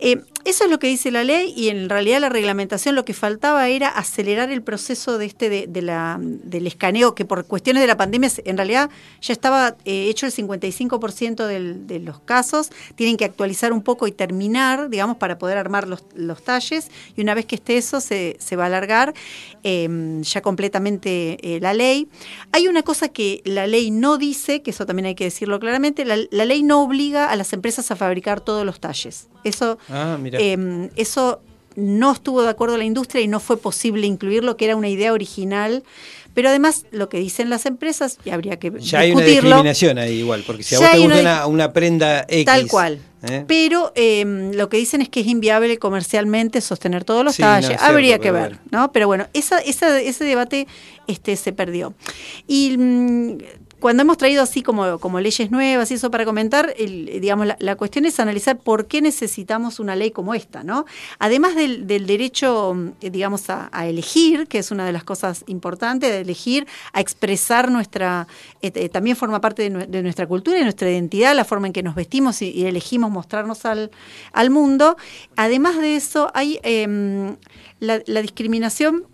Eh, 0.00 0.22
eso 0.44 0.64
es 0.64 0.70
lo 0.70 0.80
que 0.80 0.88
dice 0.88 1.12
la 1.12 1.22
ley 1.22 1.54
y 1.56 1.68
en 1.68 1.88
realidad 1.88 2.20
la 2.20 2.30
reglamentación 2.30 2.96
lo 2.96 3.04
que 3.04 3.14
faltaba 3.14 3.68
era 3.68 3.88
acelerar 3.88 4.50
el 4.50 4.62
proceso 4.62 5.18
de 5.18 5.26
este 5.26 5.48
de, 5.48 5.66
de 5.68 5.82
la, 5.82 6.18
del 6.20 6.66
escaneo 6.66 7.14
que 7.14 7.24
por 7.24 7.46
cuestiones 7.46 7.80
de 7.80 7.86
la 7.86 7.96
pandemia 7.96 8.28
en 8.44 8.56
realidad 8.56 8.90
ya 9.22 9.32
estaba 9.32 9.76
eh, 9.84 10.08
hecho 10.08 10.26
el 10.26 10.32
55% 10.72 11.46
del- 11.46 11.86
de 11.86 11.98
los 12.00 12.20
casos. 12.20 12.70
Tienen 12.94 13.16
que 13.16 13.24
actualizar 13.24 13.72
un 13.72 13.82
poco 13.82 14.06
y 14.06 14.12
terminar, 14.12 14.88
digamos, 14.90 15.16
para 15.16 15.38
poder 15.38 15.58
armar 15.58 15.88
los, 15.88 16.04
los 16.14 16.42
talles. 16.42 16.90
Y 17.16 17.20
una 17.22 17.34
vez 17.34 17.46
que 17.46 17.56
esté 17.56 17.76
eso, 17.76 18.00
se, 18.00 18.36
se 18.40 18.56
va 18.56 18.64
a 18.64 18.66
alargar 18.66 19.14
eh, 19.62 20.20
ya 20.22 20.40
completamente 20.42 21.38
eh, 21.42 21.60
la 21.60 21.74
ley. 21.74 22.08
Hay 22.52 22.68
una 22.68 22.82
cosa 22.82 23.08
que 23.08 23.42
la 23.44 23.66
ley 23.66 23.90
no 23.90 24.18
dice, 24.18 24.62
que 24.62 24.70
eso 24.70 24.86
también 24.86 25.06
hay 25.06 25.14
que 25.14 25.24
decirlo 25.24 25.58
claramente, 25.60 26.04
la, 26.04 26.16
la 26.30 26.44
ley 26.44 26.62
no 26.62 26.82
obliga 26.82 27.30
a 27.30 27.36
las 27.36 27.52
empresas 27.52 27.90
a 27.90 27.96
fabricar 27.96 28.40
todos 28.40 28.64
los 28.66 28.80
talles. 28.80 29.28
Eso, 29.44 29.78
Ah, 29.88 30.18
mira. 30.20 30.38
eh, 30.40 30.90
eso 30.96 31.40
no 31.76 32.12
estuvo 32.12 32.42
de 32.42 32.50
acuerdo 32.50 32.76
la 32.76 32.84
industria 32.84 33.22
y 33.22 33.28
no 33.28 33.40
fue 33.40 33.56
posible 33.56 34.06
incluirlo, 34.06 34.56
que 34.56 34.64
era 34.66 34.76
una 34.76 34.88
idea 34.88 35.12
original. 35.12 35.82
Pero 36.34 36.48
además, 36.48 36.84
lo 36.90 37.08
que 37.08 37.18
dicen 37.18 37.48
las 37.48 37.64
empresas, 37.64 38.18
y 38.24 38.30
habría 38.30 38.58
que 38.58 38.72
ya 38.80 38.98
hay 38.98 39.12
una 39.12 39.20
discutirlo, 39.20 39.50
discriminación 39.50 39.98
ahí 39.98 40.14
igual, 40.18 40.42
porque 40.44 40.64
si 40.64 40.74
a 40.74 40.80
vos 40.80 40.90
te 40.90 40.98
gusta 40.98 41.20
una 41.20 41.46
una, 41.46 41.72
prenda 41.72 42.24
X. 42.28 42.44
Tal 42.44 42.66
cual. 42.66 42.98
¿eh? 43.22 43.44
Pero 43.46 43.92
eh, 43.94 44.50
lo 44.52 44.68
que 44.68 44.76
dicen 44.76 45.00
es 45.00 45.08
que 45.08 45.20
es 45.20 45.28
inviable 45.28 45.78
comercialmente 45.78 46.60
sostener 46.60 47.04
todos 47.04 47.24
los 47.24 47.36
Sí, 47.36 47.42
no, 47.42 47.62
cierto, 47.62 47.84
Habría 47.84 48.18
que 48.18 48.32
ver. 48.32 48.58
¿no? 48.72 48.90
Pero 48.90 49.06
bueno, 49.06 49.28
esa, 49.32 49.60
esa- 49.60 50.00
ese 50.00 50.24
debate 50.24 50.66
este, 51.06 51.36
se 51.36 51.52
perdió. 51.52 51.94
Y 52.48 52.76
mm, 52.78 53.38
cuando 53.80 54.02
hemos 54.02 54.16
traído 54.16 54.42
así 54.42 54.62
como, 54.62 54.98
como 54.98 55.20
leyes 55.20 55.50
nuevas 55.50 55.90
y 55.90 55.94
eso 55.94 56.10
para 56.10 56.24
comentar, 56.24 56.74
el- 56.78 57.20
digamos, 57.20 57.46
la, 57.46 57.56
la 57.58 57.76
cuestión 57.76 58.04
es 58.06 58.18
analizar 58.20 58.58
por 58.58 58.86
qué 58.86 59.00
necesitamos 59.02 59.78
una 59.80 59.96
ley 59.96 60.10
como 60.10 60.34
esta, 60.34 60.64
¿no? 60.64 60.84
Además 61.18 61.54
del, 61.54 61.86
del 61.86 62.06
derecho, 62.06 62.76
digamos, 63.00 63.50
a, 63.50 63.68
elegir, 63.86 64.46
que 64.46 64.58
es 64.58 64.70
una 64.70 64.86
de 64.86 64.92
las 64.92 65.04
cosas 65.04 65.44
importantes, 65.46 66.10
de 66.10 66.20
elegir, 66.20 66.66
a 66.92 67.00
expresar 67.00 67.70
nuestra, 67.70 68.26
eh, 68.62 68.88
también 68.88 69.16
forma 69.16 69.40
parte 69.40 69.62
de, 69.62 69.70
nue- 69.70 69.86
de 69.86 70.02
nuestra 70.02 70.26
cultura 70.26 70.58
y 70.58 70.62
nuestra 70.62 70.90
identidad, 70.90 71.34
la 71.34 71.44
forma 71.44 71.66
en 71.66 71.72
que 71.72 71.82
nos 71.82 71.94
vestimos 71.94 72.40
y, 72.42 72.66
elegimos 72.66 73.10
mostrarnos 73.10 73.64
al, 73.64 73.90
mundo. 74.50 74.96
Además 75.36 75.78
de 75.78 75.96
eso, 75.96 76.30
hay 76.34 76.58
em, 76.62 77.36
la 77.80 78.22
discriminación 78.22 79.04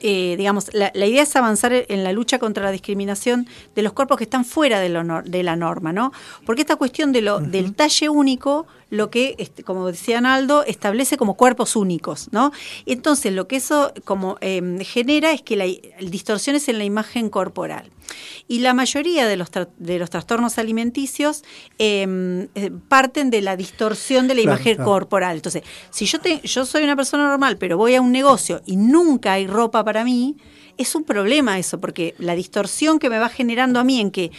eh, 0.00 0.34
digamos, 0.36 0.72
la, 0.72 0.90
la 0.94 1.06
idea 1.06 1.22
es 1.22 1.36
avanzar 1.36 1.72
en 1.72 2.04
la 2.04 2.12
lucha 2.12 2.38
contra 2.38 2.64
la 2.64 2.70
discriminación 2.70 3.46
de 3.74 3.82
los 3.82 3.92
cuerpos 3.92 4.18
que 4.18 4.24
están 4.24 4.44
fuera 4.44 4.80
de, 4.80 4.88
lo 4.88 5.22
de 5.22 5.42
la 5.42 5.56
norma, 5.56 5.92
¿no? 5.92 6.12
Porque 6.44 6.62
esta 6.62 6.76
cuestión 6.76 7.12
de 7.12 7.22
lo, 7.22 7.40
del 7.40 7.74
talle 7.74 8.08
único, 8.08 8.66
lo 8.90 9.10
que, 9.10 9.34
este, 9.38 9.62
como 9.62 9.86
decía 9.86 10.20
Naldo, 10.20 10.64
establece 10.64 11.16
como 11.16 11.34
cuerpos 11.34 11.76
únicos, 11.76 12.28
¿no? 12.32 12.52
Entonces 12.86 13.32
lo 13.32 13.46
que 13.46 13.56
eso 13.56 13.92
como 14.04 14.36
em, 14.40 14.78
genera 14.80 15.32
es 15.32 15.42
que 15.42 15.56
la, 15.56 15.66
distorsiones 16.00 16.68
en 16.68 16.78
la 16.78 16.84
imagen 16.84 17.30
corporal. 17.30 17.90
Y 18.48 18.60
la 18.60 18.74
mayoría 18.74 19.26
de 19.26 19.36
los, 19.36 19.50
tra- 19.50 19.68
de 19.78 19.98
los 19.98 20.10
trastornos 20.10 20.58
alimenticios 20.58 21.42
em, 21.78 22.48
eh, 22.54 22.70
parten 22.88 23.30
de 23.30 23.40
la 23.42 23.56
distorsión 23.56 24.28
de 24.28 24.34
la 24.34 24.42
Claro, 24.42 24.56
imagen 24.56 24.74
claro. 24.76 24.90
corporal. 24.90 25.36
Entonces, 25.36 25.62
si 25.90 26.06
yo, 26.06 26.18
te, 26.20 26.40
yo 26.42 26.64
soy 26.66 26.82
una 26.84 26.96
persona 26.96 27.28
normal, 27.28 27.56
pero 27.58 27.76
voy 27.76 27.94
a 27.94 28.00
un 28.00 28.12
negocio 28.12 28.62
y 28.66 28.76
nunca 28.76 29.34
hay 29.34 29.46
ropa 29.46 29.84
para 29.84 30.04
mí, 30.04 30.36
es 30.78 30.94
un 30.94 31.04
problema 31.04 31.58
eso, 31.58 31.78
porque 31.78 32.14
la 32.18 32.34
distorsión 32.34 32.98
que 32.98 33.10
me 33.10 33.18
va 33.18 33.28
generando 33.28 33.78
a 33.80 33.84
mí 33.84 34.00
en 34.00 34.10
que 34.10 34.30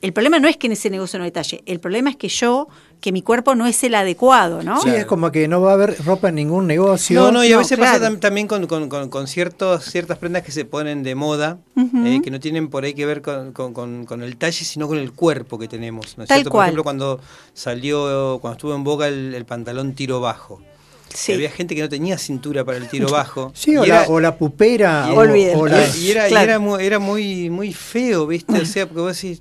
el 0.00 0.12
problema 0.12 0.38
no 0.38 0.46
es 0.46 0.56
que 0.56 0.68
en 0.68 0.74
ese 0.74 0.90
negocio 0.90 1.18
no 1.18 1.24
hay 1.24 1.32
talle, 1.32 1.62
el 1.66 1.80
problema 1.80 2.10
es 2.10 2.16
que 2.16 2.28
yo, 2.28 2.68
que 3.00 3.12
mi 3.12 3.22
cuerpo 3.22 3.54
no 3.54 3.66
es 3.66 3.82
el 3.84 3.94
adecuado, 3.94 4.62
¿no? 4.62 4.80
Sí, 4.82 4.88
es 4.90 5.06
como 5.06 5.30
que 5.30 5.46
no 5.48 5.60
va 5.60 5.70
a 5.70 5.74
haber 5.74 5.96
ropa 6.04 6.30
en 6.30 6.34
ningún 6.34 6.66
negocio. 6.66 7.20
No, 7.20 7.30
no, 7.30 7.44
y 7.44 7.48
a 7.48 7.52
No, 7.52 7.58
veces 7.58 7.78
pasa 7.78 7.98
claro. 7.98 8.18
también 8.18 8.46
con, 8.48 8.66
con, 8.66 8.88
con- 8.88 9.08
con 9.08 9.26
ciertos, 9.28 9.84
ciertas 9.84 10.18
prendas 10.18 10.42
que 10.42 10.50
se 10.52 10.64
ponen 10.64 11.02
de 11.02 11.14
moda, 11.14 11.58
eh, 11.76 12.20
que 12.22 12.30
no 12.30 12.40
tienen 12.40 12.68
por 12.68 12.84
ahí 12.84 12.94
que 12.94 13.06
ver 13.06 13.22
con, 13.22 13.52
con- 13.52 13.72
con- 13.72 14.04
con 14.04 14.22
el 14.22 14.36
talle, 14.36 14.64
sino 14.64 14.88
con 14.88 14.98
el 14.98 15.12
cuerpo 15.12 15.58
que 15.58 15.68
tenemos. 15.68 16.16
¿no 16.18 16.24
es 16.24 16.28
Tal 16.28 16.38
cierto? 16.38 16.50
cual. 16.50 16.60
Por 16.60 16.66
ejemplo, 16.68 16.84
cuando 16.84 17.20
salió, 17.54 18.38
cuando 18.40 18.56
estuvo 18.56 18.74
en 18.74 18.84
boga 18.84 19.08
el, 19.08 19.34
el 19.34 19.44
pantalón 19.44 19.94
tiro 19.94 20.20
bajo. 20.20 20.60
Sí. 21.12 21.32
Había 21.32 21.50
gente 21.50 21.74
que 21.74 21.80
no 21.82 21.88
tenía 21.88 22.18
cintura 22.18 22.64
para 22.64 22.78
el 22.78 22.88
tiro 22.88 23.08
bajo. 23.08 23.50
Sí, 23.54 23.76
o, 23.76 23.84
la, 23.86 24.04
o 24.08 24.20
la 24.20 24.36
pupera. 24.36 25.06
y- 25.08 25.12
o- 25.12 25.18
Olvídalo. 25.20 25.58
o 25.60 25.66
la- 25.66 25.96
y 25.96 26.10
era, 26.10 26.26
y 26.26 26.30
Claro. 26.30 26.78
era 26.78 26.98
muy, 26.98 27.48
muy 27.50 27.72
feo, 27.72 28.26
¿viste? 28.26 28.60
O 28.60 28.66
sea, 28.66 28.86
porque 28.86 29.00
vos 29.00 29.14
decís, 29.20 29.40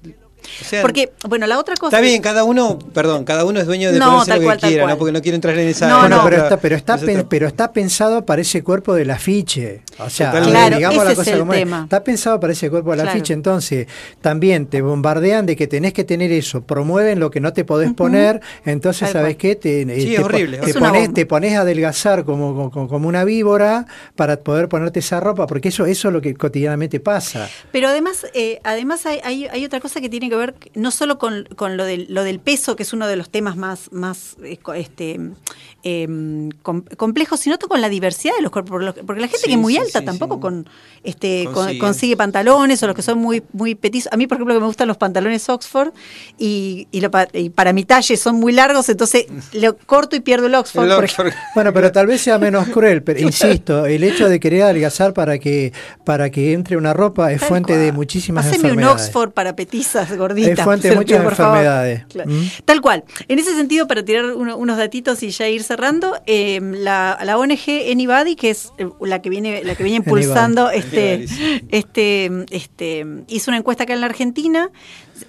O 0.61 0.65
sea, 0.65 0.81
Porque, 0.81 1.11
bueno, 1.27 1.47
la 1.47 1.59
otra 1.59 1.75
cosa. 1.75 1.95
Está 1.95 2.01
bien, 2.01 2.21
cada 2.21 2.43
uno, 2.43 2.79
perdón, 2.93 3.23
cada 3.25 3.45
uno 3.45 3.59
es 3.59 3.65
dueño 3.65 3.91
de 3.91 3.99
No, 3.99 4.05
ponerse 4.11 4.31
tal 4.31 4.39
lo 4.39 4.45
cual, 4.45 4.57
que 4.57 4.61
tal 4.61 4.69
quiera, 4.69 4.83
cual. 4.83 4.93
¿no? 4.93 4.97
Porque 4.99 5.11
no 5.11 5.21
quiero 5.21 5.35
entrar 5.35 5.57
en 5.57 5.67
esa. 5.67 5.87
No, 5.87 5.99
Bueno, 5.99 6.17
no. 6.17 6.23
pero, 6.23 6.37
está, 6.43 6.57
pero, 6.57 6.75
está, 6.75 6.97
pen- 6.97 7.25
pero 7.29 7.47
está 7.47 7.71
pensado 7.73 8.25
para 8.25 8.41
ese 8.41 8.63
cuerpo 8.63 8.93
del 8.95 9.11
afiche. 9.11 9.81
O 9.99 10.09
sea. 10.09 10.31
Claro, 10.31 10.75
digamos 10.77 10.97
la 11.03 11.03
ese 11.03 11.11
es 11.13 11.17
cosa 11.19 11.31
el 11.33 11.39
como 11.39 11.53
es. 11.53 11.59
tema. 11.59 11.81
Está 11.83 12.03
pensado 12.03 12.39
para 12.39 12.53
ese 12.53 12.69
cuerpo 12.69 12.91
del 12.91 13.01
Claro. 13.01 13.11
afiche. 13.11 13.33
Entonces, 13.33 13.87
también 14.21 14.67
te 14.67 14.81
bombardean 14.81 15.45
de 15.45 15.55
que 15.55 15.67
tenés 15.67 15.93
que 15.93 16.03
tener 16.03 16.31
eso. 16.31 16.61
Promueven 16.61 17.19
lo 17.19 17.29
que 17.31 17.39
no 17.39 17.53
te 17.53 17.65
podés 17.65 17.93
poner. 17.93 18.41
Entonces, 18.65 19.09
¿sabes 19.11 19.35
cual. 19.35 19.37
qué? 19.37 19.55
Te, 19.55 19.81
eh, 19.81 19.85
Sí, 20.01 20.07
te 20.07 20.13
es 20.15 20.19
horrible. 20.19 20.57
Te, 20.59 20.73
pones, 20.73 21.13
te 21.13 21.25
pones 21.25 21.53
a 21.55 21.61
adelgazar 21.61 22.23
como, 22.25 22.71
como, 22.71 22.87
como 22.87 23.07
una 23.07 23.23
víbora 23.23 23.85
para 24.15 24.37
poder 24.37 24.69
ponerte 24.69 24.99
esa 24.99 25.19
ropa, 25.19 25.47
porque 25.47 25.69
eso, 25.69 25.85
eso 25.85 26.07
es 26.07 26.13
lo 26.13 26.21
que 26.21 26.33
cotidianamente 26.35 26.99
pasa. 26.99 27.47
Pero 27.71 27.87
además, 27.89 28.25
eh, 28.33 28.59
además 28.63 29.05
hay, 29.05 29.19
hay, 29.23 29.45
hay 29.47 29.65
otra 29.65 29.79
cosa 29.79 29.99
que 30.01 30.09
tiene 30.09 30.29
que 30.29 30.35
ver 30.37 30.55
no 30.75 30.91
solo 30.91 31.17
con, 31.17 31.45
con 31.55 31.77
lo, 31.77 31.85
del, 31.85 32.07
lo 32.09 32.23
del 32.23 32.39
peso, 32.39 32.75
que 32.75 32.83
es 32.83 32.93
uno 32.93 33.07
de 33.07 33.15
los 33.15 33.29
temas 33.29 33.55
más, 33.57 33.91
más 33.91 34.35
este, 34.75 35.19
em, 35.83 36.49
com- 36.61 36.83
complejos, 36.97 37.39
sino 37.39 37.57
con 37.59 37.81
la 37.81 37.89
diversidad 37.89 38.35
de 38.35 38.41
los 38.41 38.51
cuerpos. 38.51 38.93
Porque 39.05 39.21
la 39.21 39.27
gente 39.27 39.39
Sí, 39.43 39.47
que 39.47 39.53
es 39.53 39.59
muy 39.59 39.73
sí, 39.73 39.79
alta 39.79 39.99
sí, 39.99 40.05
tampoco 40.05 40.35
sí. 40.35 40.41
con 40.41 40.69
este 41.03 41.47
con- 41.53 41.77
Consigue. 41.77 42.17
pantalones 42.17 42.81
o 42.83 42.87
los 42.87 42.95
que 42.95 43.01
son 43.01 43.17
muy 43.19 43.43
muy 43.53 43.75
petizos. 43.75 44.11
A 44.11 44.17
mí, 44.17 44.27
por 44.27 44.37
ejemplo, 44.37 44.53
que 44.55 44.59
me 44.59 44.65
gustan 44.67 44.87
los 44.87 44.97
pantalones 44.97 45.47
Oxford 45.49 45.91
y, 46.37 46.87
y, 46.91 47.01
lo 47.01 47.11
pa- 47.11 47.27
y 47.33 47.49
para 47.49 47.73
mi 47.73 47.83
talle 47.83 48.17
son 48.17 48.35
muy 48.35 48.51
largos, 48.53 48.89
entonces 48.89 49.25
lo 49.53 49.77
corto 49.77 50.15
y 50.15 50.19
pierdo 50.19 50.47
el 50.47 50.55
Oxford. 50.55 50.85
El 50.89 50.95
por 50.95 51.03
Oxford. 51.05 51.31
Bueno, 51.55 51.73
pero 51.73 51.91
tal 51.91 52.07
vez 52.07 52.21
sea 52.21 52.37
menos 52.37 52.67
cruel, 52.69 53.01
pero 53.03 53.19
insisto, 53.27 53.85
el 53.85 54.03
hecho 54.03 54.29
de 54.29 54.39
querer 54.39 54.63
adelgazar 54.63 55.13
para 55.13 55.39
que 55.39 55.73
para 56.03 56.29
que 56.29 56.53
entre 56.53 56.77
una 56.77 56.93
ropa 56.93 57.31
es 57.31 57.39
Tal 57.39 57.49
fuente 57.49 57.77
de 57.77 57.91
muchísimas 57.91 58.45
Haceme 58.45 58.65
un 58.65 58.69
enfermedades. 58.71 59.03
Oxford 59.05 59.31
para 59.31 59.55
petizas 59.55 60.09
gorditas. 60.27 60.59
Es 60.59 60.63
fuente 60.63 60.89
de 60.89 60.95
muchas 60.95 61.21
por 61.23 61.31
enfermedades. 61.33 62.05
Claro. 62.07 62.29
¿Mm? 62.31 62.45
Tal 62.65 62.81
cual. 62.81 63.03
En 63.27 63.39
ese 63.39 63.55
sentido, 63.55 63.87
para 63.87 64.03
tirar 64.03 64.25
uno- 64.25 64.57
unos 64.57 64.77
datitos 64.77 65.23
y 65.23 65.29
ya 65.29 65.47
ir 65.47 65.63
cerrando, 65.63 66.15
eh, 66.25 66.59
la, 66.61 67.17
la 67.23 67.37
ONG 67.37 67.91
Anybody, 67.91 68.35
que 68.35 68.49
es 68.51 68.71
eh, 68.77 68.87
la 69.01 69.21
que 69.21 69.29
viene, 69.29 69.63
la 69.63 69.75
que 69.75 69.83
viene 69.83 69.97
impulsando 70.05 70.69
este, 70.69 71.25
este, 71.69 72.29
este, 72.51 73.05
hizo 73.27 73.51
una 73.51 73.57
encuesta 73.57 73.83
acá 73.83 73.93
en 73.93 74.01
la 74.01 74.07
Argentina. 74.07 74.69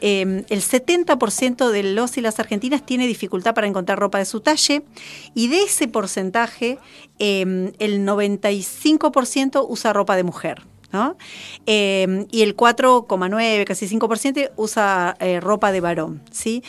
eh, 0.03 0.45
el 0.51 0.61
70% 0.61 1.71
de 1.71 1.83
los 1.83 2.19
y 2.19 2.21
las 2.21 2.39
argentinas 2.39 2.85
tiene 2.85 3.07
dificultad 3.07 3.55
para 3.55 3.67
encontrar 3.67 3.99
ropa 3.99 4.19
de 4.19 4.27
su 4.27 4.41
talle 4.41 4.83
y 5.35 5.49
de 5.49 5.63
ese 5.63 5.89
porcentaje 5.89 6.79
eh, 7.19 7.73
el 7.79 8.05
95% 8.07 9.65
usa 9.69 9.93
ropa 9.93 10.17
de 10.17 10.25
mujer. 10.25 10.63
¿No? 10.93 11.17
Eh, 11.67 12.27
y 12.31 12.43
el 12.43 12.57
4,9, 12.57 13.65
casi 13.65 13.87
5% 13.87 14.51
usa 14.57 15.17
eh, 15.21 15.41
ropa 15.41 15.71
de 15.73 15.81
varón. 15.81 16.23
¿sí? 16.31 16.63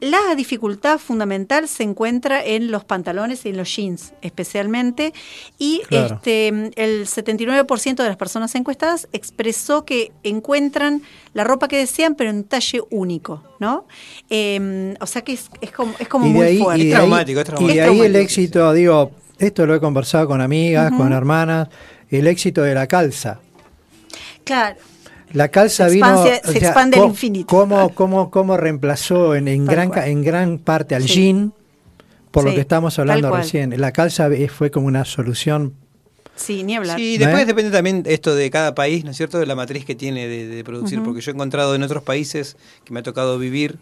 La 0.00 0.34
dificultad 0.36 0.98
fundamental 0.98 1.68
se 1.68 1.84
encuentra 1.84 2.44
en 2.44 2.70
los 2.72 2.84
pantalones 2.84 3.46
y 3.46 3.50
en 3.50 3.56
los 3.56 3.74
jeans, 3.74 4.12
especialmente. 4.20 5.12
Y 5.58 5.80
Claro. 5.88 6.16
este, 6.16 6.48
el 6.48 7.06
79% 7.06 8.02
de 8.02 8.08
las 8.08 8.16
personas 8.16 8.52
encuestadas 8.56 9.08
expresó 9.12 9.84
que 9.84 10.10
encuentran 10.24 11.02
la 11.34 11.44
ropa 11.44 11.68
que 11.68 11.76
desean, 11.78 12.14
pero 12.16 12.30
en 12.30 12.44
talle 12.44 12.80
único. 12.90 13.42
¿no? 13.60 13.86
Eh, 14.28 14.94
o 15.00 15.06
sea 15.06 15.22
que 15.22 15.34
es, 15.34 15.48
es 15.60 15.70
como, 15.70 15.94
es 16.00 16.08
como 16.08 16.26
y 16.26 16.30
de 16.30 16.34
muy 16.34 16.46
ahí, 16.46 16.58
fuerte. 16.58 16.82
y 16.82 16.84
de 16.86 16.90
Es 16.90 16.94
ahí- 16.96 16.98
traumático, 17.00 17.40
es 17.40 17.48
y 17.60 17.66
de 17.74 17.82
ahí 17.82 18.00
el 18.00 18.16
éxito, 18.16 18.72
digo, 18.72 19.12
esto 19.38 19.66
lo 19.66 19.74
he 19.76 19.80
conversado 19.80 20.26
con 20.26 20.40
amigas, 20.40 20.92
con 20.96 21.12
hermanas, 21.12 21.68
el 22.10 22.26
éxito 22.26 22.62
de 22.62 22.74
la 22.74 22.88
calza. 22.88 23.38
Claro. 24.44 24.76
La 25.32 25.48
calza 25.48 25.88
Se 25.88 25.94
vino. 25.94 26.24
se 26.24 26.58
expande 26.58 26.98
al 26.98 27.06
infinito. 27.06 27.46
Cómo, 27.46 27.94
cómo, 27.94 28.30
cómo 28.30 28.56
reemplazó 28.56 29.34
en, 29.34 29.48
en 29.48 29.64
gran, 29.64 29.88
cual. 29.88 30.08
en 30.08 30.22
gran 30.22 30.58
parte 30.58 30.94
al 30.94 31.04
Sí. 31.04 31.14
jean, 31.32 31.52
por 32.30 32.44
lo 32.44 32.54
que 32.54 32.60
estamos 32.60 32.98
hablando 32.98 33.34
recién. 33.34 33.78
La 33.80 33.92
calza 33.92 34.28
fue 34.54 34.70
como 34.70 34.86
una 34.86 35.04
solución. 35.04 35.74
Sí, 36.34 36.64
ni 36.64 36.76
hablar. 36.76 36.98
Sí, 36.98 37.18
después 37.18 37.42
¿Eh? 37.42 37.46
depende 37.46 37.70
también 37.70 38.02
esto 38.06 38.34
de 38.34 38.50
cada 38.50 38.74
país, 38.74 39.04
¿no 39.04 39.10
es 39.10 39.16
cierto? 39.16 39.38
De 39.38 39.46
la 39.46 39.54
matriz 39.54 39.84
que 39.84 39.94
tiene 39.94 40.26
de, 40.26 40.46
de 40.46 40.64
producir, 40.64 41.02
porque 41.02 41.20
yo 41.20 41.30
he 41.30 41.34
encontrado 41.34 41.74
en 41.74 41.82
otros 41.82 42.02
países 42.02 42.56
que 42.84 42.92
me 42.92 43.00
ha 43.00 43.02
tocado 43.02 43.38
vivir 43.38 43.78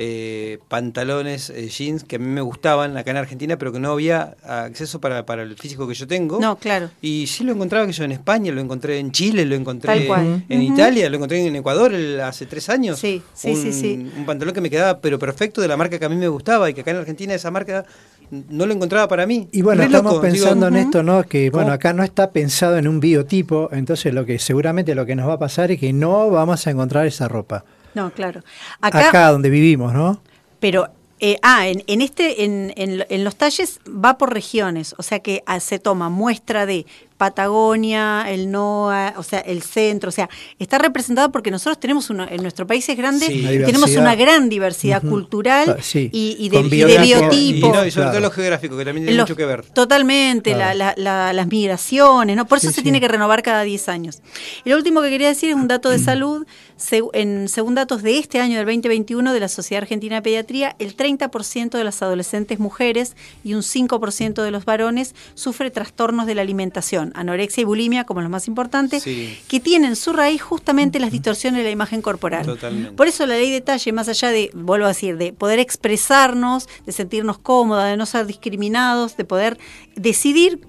eh, 0.00 0.58
pantalones, 0.68 1.50
eh, 1.50 1.68
jeans 1.68 2.04
que 2.04 2.16
a 2.16 2.18
mí 2.20 2.26
me 2.26 2.40
gustaban 2.40 2.96
acá 2.96 3.10
en 3.10 3.16
Argentina, 3.16 3.58
pero 3.58 3.72
que 3.72 3.80
no 3.80 3.90
había 3.90 4.36
acceso 4.44 5.00
para, 5.00 5.26
para 5.26 5.42
el 5.42 5.56
físico 5.56 5.88
que 5.88 5.94
yo 5.94 6.06
tengo. 6.06 6.38
No, 6.40 6.56
claro. 6.56 6.88
Y 7.02 7.26
sí 7.26 7.42
lo 7.42 7.52
encontraba 7.52 7.84
que 7.84 7.92
yo 7.92 8.04
en 8.04 8.12
España, 8.12 8.52
lo 8.52 8.60
encontré 8.60 8.98
en 9.00 9.10
Chile, 9.10 9.44
lo 9.44 9.56
encontré 9.56 10.08
en. 10.48 10.62
Italia, 10.62 11.10
lo 11.10 11.16
encontré 11.16 11.44
en 11.44 11.56
Ecuador 11.56 11.92
el- 11.92 12.20
hace 12.20 12.46
tres 12.46 12.68
años. 12.68 12.98
Sí, 12.98 13.22
sí, 13.34 13.50
un, 13.50 13.56
sí, 13.56 13.72
sí. 13.72 14.10
Un 14.16 14.24
pantalón 14.24 14.54
que 14.54 14.60
me 14.60 14.70
quedaba 14.70 15.00
pero 15.00 15.18
perfecto 15.18 15.60
de 15.60 15.66
la 15.68 15.76
marca 15.76 15.98
que 15.98 16.04
a 16.04 16.08
mí 16.08 16.16
me 16.16 16.28
gustaba 16.28 16.70
y 16.70 16.74
que 16.74 16.82
acá 16.82 16.92
en 16.92 16.98
Argentina 16.98 17.34
esa 17.34 17.50
marca 17.50 17.84
no 18.30 18.66
lo 18.66 18.74
encontraba 18.74 19.08
para 19.08 19.26
mí. 19.26 19.48
Y 19.50 19.62
bueno, 19.62 19.80
Re 19.80 19.86
estamos 19.86 20.12
loco, 20.12 20.22
pensando 20.22 20.66
digo, 20.66 20.78
en 20.78 20.84
esto, 20.84 21.02
¿no? 21.02 21.24
Que 21.24 21.50
bueno, 21.50 21.66
¿Cómo? 21.68 21.74
acá 21.74 21.92
no 21.92 22.04
está 22.04 22.30
pensado 22.30 22.76
en 22.78 22.86
un 22.86 23.00
biotipo, 23.00 23.68
entonces 23.72 24.14
lo 24.14 24.24
que 24.24 24.38
seguramente 24.38 24.94
lo 24.94 25.06
que 25.06 25.16
nos 25.16 25.28
va 25.28 25.32
a 25.34 25.38
pasar 25.38 25.72
es 25.72 25.80
que 25.80 25.92
no 25.92 26.30
vamos 26.30 26.66
a 26.66 26.70
encontrar 26.70 27.06
esa 27.06 27.26
ropa. 27.26 27.64
No, 27.98 28.10
claro. 28.12 28.42
Acá, 28.80 29.08
Acá, 29.08 29.32
donde 29.32 29.50
vivimos, 29.50 29.92
¿no? 29.92 30.20
pero 30.60 30.88
eh, 31.20 31.38
ah, 31.42 31.66
en, 31.66 31.82
en 31.88 32.00
este, 32.00 32.44
en, 32.44 32.72
en, 32.76 33.04
en 33.08 33.24
los 33.24 33.34
talles 33.36 33.80
va 33.88 34.18
por 34.18 34.32
regiones, 34.32 34.94
o 34.98 35.02
sea 35.02 35.18
que 35.18 35.42
ah, 35.46 35.58
se 35.58 35.80
toma 35.80 36.08
muestra 36.08 36.64
de 36.64 36.86
Patagonia, 37.18 38.24
el 38.30 38.50
NOA, 38.50 39.14
o 39.16 39.22
sea, 39.22 39.40
el 39.40 39.62
centro, 39.62 40.08
o 40.08 40.12
sea, 40.12 40.28
está 40.58 40.78
representado 40.78 41.30
porque 41.32 41.50
nosotros 41.50 41.78
tenemos 41.80 42.10
una, 42.10 42.26
en 42.28 42.42
nuestro 42.42 42.66
país 42.66 42.88
es 42.88 42.96
grande, 42.96 43.26
Sí. 43.26 43.42
Tenemos 43.66 43.90
una 43.96 44.14
gran 44.14 44.48
diversidad 44.48 45.02
cultural 45.02 45.76
Ah, 45.78 45.82
sí. 45.82 46.08
y, 46.12 46.36
y 46.38 46.48
de, 46.48 46.60
y 46.60 46.68
de 46.84 46.98
biotipo. 46.98 47.66
Y, 47.68 47.70
no, 47.70 47.84
y 47.86 47.90
sobre 47.90 48.04
Claro. 48.04 48.10
todo 48.12 48.20
lo 48.20 48.30
geográfico, 48.30 48.76
que 48.76 48.84
también 48.84 49.04
tiene 49.06 49.16
Los- 49.18 49.28
mucho 49.28 49.36
que 49.36 49.44
ver. 49.44 49.64
Totalmente, 49.64 50.52
Claro. 50.54 50.78
la- 50.78 50.94
la- 50.96 51.02
la- 51.26 51.32
las 51.32 51.46
migraciones, 51.48 52.36
¿no? 52.36 52.46
Por 52.46 52.58
eso 52.58 52.68
Sí, 52.68 52.74
se 52.74 52.80
sí. 52.80 52.82
tiene 52.84 53.00
que 53.00 53.08
renovar 53.08 53.42
cada 53.42 53.62
10 53.62 53.88
años. 53.88 54.20
Y 54.64 54.70
lo 54.70 54.76
último 54.76 55.02
que 55.02 55.10
quería 55.10 55.28
decir 55.28 55.50
es 55.50 55.56
un 55.56 55.68
dato 55.68 55.90
de 55.90 55.98
salud. 55.98 56.46
Se- 56.76 57.02
en, 57.12 57.48
según 57.48 57.74
datos 57.74 58.02
de 58.02 58.18
este 58.18 58.38
año, 58.40 58.56
del 58.56 58.64
2021, 58.66 59.32
de 59.32 59.40
la 59.40 59.48
Sociedad 59.48 59.82
Argentina 59.82 60.16
de 60.16 60.22
Pediatría, 60.22 60.76
el 60.78 60.94
30% 60.96 61.76
de 61.76 61.82
las 61.84 62.00
adolescentes 62.02 62.60
mujeres 62.60 63.16
y 63.42 63.54
un 63.54 63.62
5% 63.62 64.42
de 64.44 64.50
los 64.52 64.64
varones 64.64 65.14
sufre 65.34 65.70
trastornos 65.72 66.26
de 66.26 66.36
la 66.36 66.42
alimentación, 66.42 67.07
anorexia 67.14 67.62
y 67.62 67.64
bulimia 67.64 68.04
como 68.04 68.20
los 68.20 68.30
más 68.30 68.48
importantes, 68.48 69.02
Sí. 69.02 69.38
que 69.48 69.60
tienen 69.60 69.96
su 69.96 70.12
raíz 70.12 70.42
justamente 70.42 70.98
en 70.98 71.02
las 71.02 71.12
distorsiones 71.12 71.58
de 71.58 71.64
la 71.64 71.70
imagen 71.70 72.02
corporal. 72.02 72.44
Totalmente. 72.46 72.92
Por 72.92 73.08
eso 73.08 73.26
la 73.26 73.36
ley 73.36 73.50
de 73.50 73.60
talle, 73.60 73.92
más 73.92 74.08
allá 74.08 74.30
de, 74.30 74.50
vuelvo 74.54 74.86
a 74.86 74.88
decir, 74.88 75.16
de 75.16 75.32
poder 75.32 75.58
expresarnos, 75.58 76.68
de 76.86 76.92
sentirnos 76.92 77.38
cómodas, 77.38 77.90
de 77.90 77.96
no 77.96 78.06
ser 78.06 78.26
discriminados, 78.26 79.16
de 79.16 79.24
poder 79.24 79.58
decidir 79.96 80.60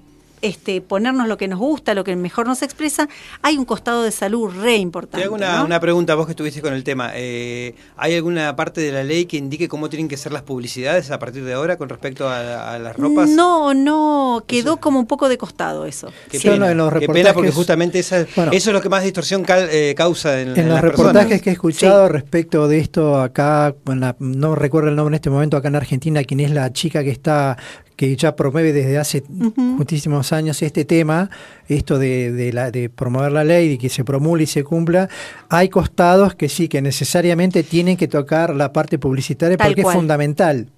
este, 0.42 0.80
ponernos 0.80 1.28
lo 1.28 1.36
que 1.36 1.48
nos 1.48 1.58
gusta, 1.58 1.94
lo 1.94 2.04
que 2.04 2.16
mejor 2.16 2.46
nos 2.46 2.62
expresa, 2.62 3.08
hay 3.42 3.56
un 3.58 3.64
costado 3.64 4.02
de 4.02 4.10
salud 4.10 4.50
re 4.60 4.76
importante. 4.76 5.18
Te 5.18 5.24
hago 5.24 5.34
una, 5.34 5.58
¿no? 5.58 5.64
una 5.66 5.80
pregunta, 5.80 6.14
vos 6.14 6.26
que 6.26 6.32
estuviste 6.32 6.60
con 6.62 6.72
el 6.74 6.84
tema. 6.84 7.10
Eh, 7.14 7.74
¿Hay 7.96 8.14
alguna 8.14 8.56
parte 8.56 8.80
de 8.80 8.92
la 8.92 9.02
ley 9.04 9.26
que 9.26 9.36
indique 9.36 9.68
cómo 9.68 9.88
tienen 9.88 10.08
que 10.08 10.16
ser 10.16 10.32
las 10.32 10.42
publicidades 10.42 11.10
a 11.10 11.18
partir 11.18 11.44
de 11.44 11.52
ahora 11.52 11.76
con 11.76 11.88
respecto 11.88 12.28
a, 12.28 12.74
a 12.74 12.78
las 12.78 12.96
ropas? 12.96 13.28
No, 13.28 13.74
no, 13.74 14.44
quedó 14.46 14.72
Eso- 14.74 14.80
como 14.80 14.98
un 14.98 15.06
poco 15.06 15.28
de 15.28 15.38
costado 15.38 15.86
eso. 15.86 16.08
Qué 16.30 16.38
pena, 16.40 16.68
qué 16.68 17.32
porque 17.34 17.50
justamente 17.50 17.98
esa- 17.98 18.26
Bueno. 18.36 18.52
eso 18.52 18.70
es 18.70 18.74
lo 18.74 18.80
que 18.80 18.88
más 18.88 19.02
distorsión 19.02 19.42
cal- 19.44 19.68
eh, 19.70 19.94
causa 19.96 20.40
en, 20.40 20.50
En 20.50 20.58
en 20.58 20.64
los 20.68 20.74
las 20.74 20.82
reportajes 20.84 21.14
personas. 21.22 21.42
que 21.42 21.50
he 21.50 21.52
escuchado 21.52 22.06
Sí. 22.06 22.12
respecto 22.12 22.68
de 22.68 22.78
esto 22.78 23.20
acá, 23.20 23.74
en 23.86 24.00
la- 24.00 24.16
no 24.18 24.54
recuerdo 24.54 24.88
el 24.90 24.96
nombre 24.96 25.12
en 25.12 25.16
este 25.16 25.30
momento, 25.30 25.56
acá 25.56 25.68
en 25.68 25.76
Argentina, 25.76 26.24
quién 26.24 26.40
es 26.40 26.50
la 26.50 26.72
chica 26.72 27.02
que 27.04 27.10
está 27.10 27.56
que 28.00 28.16
ya 28.16 28.34
promueve 28.34 28.72
desde 28.72 28.96
hace 28.96 29.22
muchísimos 29.28 30.32
años 30.32 30.62
este 30.62 30.86
tema, 30.86 31.28
esto 31.68 31.98
de, 31.98 32.32
de 32.32 32.50
la, 32.50 32.70
de 32.70 32.88
promover 32.88 33.30
la 33.30 33.44
ley, 33.44 33.68
de 33.68 33.76
que 33.76 33.90
se 33.90 34.04
promulgue 34.04 34.44
y 34.44 34.46
se 34.46 34.64
cumpla, 34.64 35.10
hay 35.50 35.68
costados 35.68 36.34
que 36.34 36.48
sí, 36.48 36.66
que 36.66 36.80
necesariamente 36.80 37.62
tienen 37.62 37.98
que 37.98 38.08
tocar 38.08 38.56
la 38.56 38.72
parte 38.72 38.98
publicitaria 38.98 39.58
Tal 39.58 39.66
porque 39.66 39.82
cual. 39.82 39.92
es 39.94 39.98
fundamental. 39.98 40.70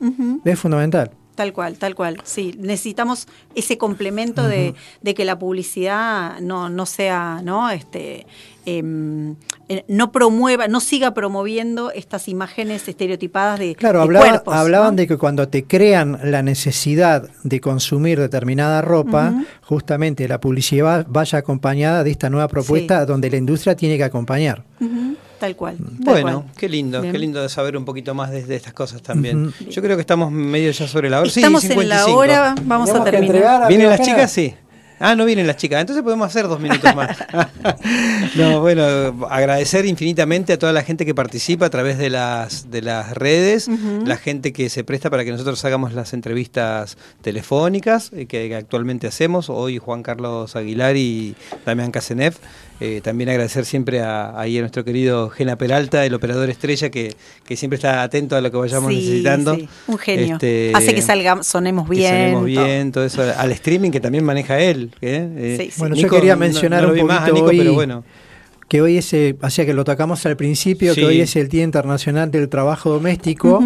Es 0.45 0.59
fundamental. 0.59 1.13
Tal 1.35 1.55
cual, 1.55 1.79
tal 1.79 1.95
cual. 1.95 2.19
Sí, 2.25 2.55
necesitamos 2.59 3.27
ese 3.55 3.79
complemento 3.79 4.47
de, 4.47 4.75
de 5.01 5.15
que 5.15 5.25
la 5.25 5.39
publicidad 5.39 6.41
no, 6.41 6.69
no 6.69 6.85
sea, 6.85 7.41
¿no? 7.43 7.71
Este, 7.71 8.27
em, 8.67 9.37
eh, 9.71 9.83
no 9.89 10.13
promueva, 10.13 10.69
no 10.69 10.81
siga 10.81 11.15
promoviendo 11.15 11.91
estas 11.91 12.29
imágenes 12.29 12.87
estereotipadas 12.87 13.59
de, 13.59 13.75
Claro, 13.77 14.01
de 14.01 14.05
hablaban, 14.05 14.29
cuerpos. 14.29 14.55
hablaban 14.55 14.91
¿no? 14.91 14.97
de 14.97 15.07
que 15.07 15.17
cuando 15.17 15.49
te 15.49 15.65
crean 15.65 16.19
la 16.23 16.43
necesidad 16.43 17.31
de 17.45 17.61
consumir 17.61 18.21
determinada 18.21 18.83
ropa, 18.83 19.33
justamente 19.63 20.29
la 20.29 20.39
publicidad 20.39 21.07
vaya 21.09 21.39
acompañada 21.39 22.05
de 22.05 22.11
esta 22.11 22.29
nueva 22.29 22.49
propuesta 22.49 23.07
donde 23.07 23.31
la 23.31 23.39
industria 23.39 23.75
tiene 23.75 23.97
que 23.97 24.05
acompañar. 24.05 24.65
Tal 25.43 25.57
cual. 25.57 25.77
tal 25.77 26.23
Bueno, 26.23 26.43
cual. 26.43 26.55
qué 26.57 26.69
lindo, 26.69 27.01
Bien. 27.01 27.13
qué 27.13 27.19
lindo 27.19 27.43
de 27.43 27.49
saber 27.49 27.77
un 27.77 27.85
poquito 27.85 28.15
más 28.15 28.31
de, 28.31 28.45
de 28.45 28.55
estas 28.55 28.73
cosas 28.75 29.03
también. 29.03 29.53
Yo 29.69 29.83
creo 29.83 29.97
que 29.97 30.01
estamos 30.01 30.31
medio 30.31 30.71
ya 30.71 30.87
sobre 30.87 31.11
la 31.11 31.19
hora. 31.21 31.29
Sí, 31.29 31.41
Estamos 31.41 31.65
en 31.65 31.89
la 31.89 32.05
55. 32.05 32.17
hora, 32.17 32.55
vamos 32.63 32.91
a 32.91 33.03
Tenemos 33.03 33.35
a 33.45 33.67
¿Vienen 33.67 33.91
las 33.91 34.03
chicas? 34.03 34.31
Sí. 34.31 34.55
Ah, 35.05 35.17
no 35.17 35.25
vienen 35.25 35.49
las 35.49 35.57
chicas, 35.57 35.81
entonces 35.81 36.05
podemos 36.05 36.29
hacer 36.29 36.47
dos 36.47 36.61
minutos 36.61 36.95
más. 36.95 37.19
no, 38.37 38.61
bueno, 38.61 39.27
agradecer 39.29 39.85
infinitamente 39.85 40.53
a 40.53 40.61
toda 40.61 40.73
la 40.73 40.85
gente 40.85 41.05
que 41.05 41.13
participa 41.13 41.67
a 41.67 41.71
través 41.71 41.99
de 41.99 42.09
las, 42.09 42.71
de 42.71 42.83
las 42.83 43.11
redes, 43.11 43.69
la 44.07 44.17
gente 44.17 44.53
que 44.53 44.71
se 44.71 44.85
presta 44.85 45.11
para 45.11 45.25
que 45.25 45.33
nosotros 45.33 45.65
hagamos 45.65 45.93
las 45.93 46.13
entrevistas 46.13 46.99
telefónicas 47.21 48.13
eh, 48.13 48.27
que, 48.27 48.55
actualmente 48.55 49.09
hacemos. 49.09 49.51
Hoy 49.51 49.79
Juan 49.79 50.05
Carlos 50.05 50.55
Aguilar 50.55 50.97
y 50.97 51.35
Damián 51.67 51.91
Casenef. 51.91 52.39
Eh, 52.85 53.01
también 53.01 53.31
agradecer 53.31 53.65
siempre 53.65 54.01
a, 54.01 54.39
ahí 54.39 54.59
a 54.59 54.61
nuestro 54.61 54.85
querido 54.85 55.31
Gena 55.31 55.57
Peralta, 55.57 56.05
el 56.05 56.15
operador 56.15 56.51
estrella, 56.51 56.91
que, 56.91 57.15
que 57.45 57.57
siempre 57.57 57.77
está 57.77 58.03
atento 58.03 58.35
a 58.35 58.41
lo 58.41 58.51
que 58.51 58.57
vayamos 58.57 58.93
necesitando. 58.93 59.55
Sí. 59.55 59.69
Un 59.87 59.99
genio. 59.99 60.35
Este, 60.35 60.73
Hace 60.75 60.93
que 60.93 61.03
salgamos, 61.03 61.47
sonemos 61.47 61.89
bien. 61.89 62.11
sonemos 62.11 62.45
bien, 62.47 62.91
todo. 62.91 63.05
eso. 63.05 63.23
Al 63.23 63.53
streaming 63.53 63.91
que 63.93 64.01
también 64.01 64.25
maneja 64.25 64.59
él. 64.59 64.93
¿eh? 65.01 65.71
bueno, 65.77 65.95
yo 65.95 66.09
quería 66.09 66.35
mencionar 66.35 66.87
un 66.87 66.99
poquito 66.99 67.45
hoy, 67.45 67.59
pero 67.59 67.75
bueno 67.75 68.05
que 68.73 68.81
hoy 68.81 68.97
es, 68.97 69.15
hacía 69.43 69.67
que 69.67 69.75
lo 69.75 69.85
tocamos 69.85 70.25
al 70.25 70.35
principio, 70.39 70.95
que 70.95 71.05
hoy 71.05 71.21
es 71.21 71.37
el 71.37 71.49
Día 71.49 71.63
Internacional 71.63 72.31
del 72.31 72.49
Trabajo 72.49 72.89
Doméstico. 72.89 73.63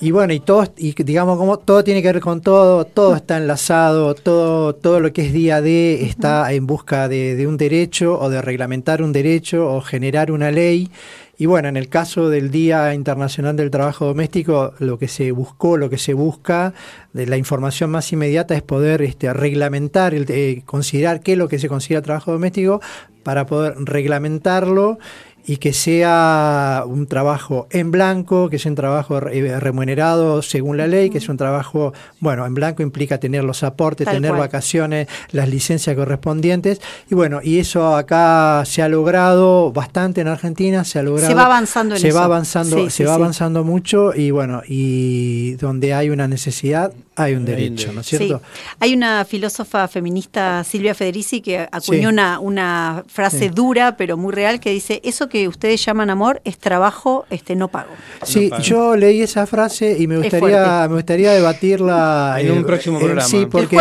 Y 0.00 0.10
bueno, 0.10 0.32
y 0.32 0.40
todo, 0.40 0.66
y 0.76 0.92
digamos 1.02 1.38
como 1.38 1.58
todo 1.58 1.84
tiene 1.84 2.02
que 2.02 2.12
ver 2.12 2.20
con 2.20 2.40
todo, 2.40 2.84
todo 2.84 3.14
está 3.14 3.38
enlazado, 3.38 4.14
todo, 4.14 4.74
todo 4.74 5.00
lo 5.00 5.12
que 5.12 5.26
es 5.26 5.32
día 5.32 5.60
D 5.60 6.04
está 6.04 6.52
en 6.52 6.66
busca 6.66 7.08
de, 7.08 7.36
de 7.36 7.46
un 7.46 7.56
derecho 7.56 8.18
o 8.18 8.28
de 8.28 8.42
reglamentar 8.42 9.02
un 9.02 9.12
derecho 9.12 9.72
o 9.72 9.80
generar 9.80 10.32
una 10.32 10.50
ley. 10.50 10.90
Y 11.36 11.46
bueno, 11.46 11.68
en 11.68 11.76
el 11.76 11.88
caso 11.88 12.28
del 12.28 12.50
Día 12.50 12.94
Internacional 12.94 13.56
del 13.56 13.70
Trabajo 13.70 14.06
Doméstico, 14.06 14.74
lo 14.78 14.98
que 14.98 15.08
se 15.08 15.32
buscó, 15.32 15.76
lo 15.76 15.90
que 15.90 15.98
se 15.98 16.14
busca, 16.14 16.74
de 17.12 17.26
la 17.26 17.36
información 17.36 17.90
más 17.90 18.12
inmediata 18.12 18.54
es 18.54 18.62
poder 18.62 19.02
este, 19.02 19.32
reglamentar, 19.32 20.14
el, 20.14 20.26
eh, 20.28 20.62
considerar 20.64 21.20
qué 21.20 21.32
es 21.32 21.38
lo 21.38 21.48
que 21.48 21.58
se 21.58 21.68
considera 21.68 22.02
trabajo 22.02 22.32
doméstico 22.32 22.80
para 23.24 23.46
poder 23.46 23.74
reglamentarlo 23.78 24.98
y 25.46 25.58
que 25.58 25.72
sea 25.72 26.84
un 26.86 27.06
trabajo 27.06 27.66
en 27.70 27.90
blanco, 27.90 28.48
que 28.48 28.58
sea 28.58 28.70
un 28.70 28.76
trabajo 28.76 29.18
eh, 29.28 29.60
remunerado 29.60 30.40
según 30.42 30.76
la 30.76 30.86
ley, 30.86 31.10
que 31.10 31.20
sea 31.20 31.32
un 31.32 31.36
trabajo, 31.36 31.92
bueno, 32.20 32.46
en 32.46 32.54
blanco 32.54 32.82
implica 32.82 33.18
tener 33.18 33.44
los 33.44 33.62
aportes, 33.62 34.08
tener 34.08 34.32
vacaciones, 34.32 35.08
las 35.32 35.48
licencias 35.48 35.94
correspondientes. 35.96 36.80
Y 37.10 37.14
bueno, 37.14 37.40
y 37.42 37.58
eso 37.58 37.94
acá 37.94 38.62
se 38.64 38.82
ha 38.82 38.88
logrado 38.88 39.70
bastante 39.72 40.22
en 40.22 40.28
Argentina, 40.28 40.84
se 40.84 40.98
ha 40.98 41.02
logrado. 41.02 41.28
Se 41.28 41.34
va 41.34 41.44
avanzando 41.44 41.94
en 41.94 42.00
se 42.00 42.08
eso. 42.08 42.18
Va 42.18 42.24
avanzando, 42.24 42.90
se 42.90 43.04
va 43.04 43.14
avanzando 43.14 43.64
mucho 43.64 44.14
y 44.14 44.30
bueno, 44.30 44.62
y 44.66 45.54
donde 45.54 45.92
hay 45.92 46.08
una 46.08 46.26
necesidad, 46.26 46.92
hay 47.16 47.34
un 47.34 47.44
derecho, 47.44 47.92
¿no 47.92 48.00
es 48.00 48.06
cierto? 48.06 48.40
Hay 48.80 48.94
una 48.94 49.24
filósofa 49.24 49.86
feminista, 49.88 50.64
Silvia 50.64 50.94
Federici, 50.94 51.40
que 51.40 51.68
acuñó 51.70 52.08
una, 52.08 52.40
una 52.40 53.04
frase 53.06 53.50
dura, 53.50 53.96
pero 53.96 54.16
muy 54.16 54.32
real, 54.32 54.58
que 54.58 54.70
dice, 54.70 55.00
eso 55.04 55.28
que 55.28 55.33
ustedes 55.48 55.84
llaman 55.84 56.10
amor 56.10 56.40
es 56.44 56.58
trabajo 56.58 57.26
este 57.30 57.54
no 57.56 57.68
pago. 57.68 57.90
Sí, 58.22 58.50
yo 58.62 58.96
leí 58.96 59.22
esa 59.22 59.46
frase 59.46 59.96
y 59.98 60.06
me 60.06 60.18
gustaría, 60.18 60.86
me 60.88 60.94
gustaría 60.94 61.32
debatirla 61.32 62.36
en 62.40 62.52
un 62.52 62.58
eh, 62.58 62.64
próximo 62.64 62.98
programa. 62.98 63.26
sí, 63.26 63.46
porque, 63.50 63.76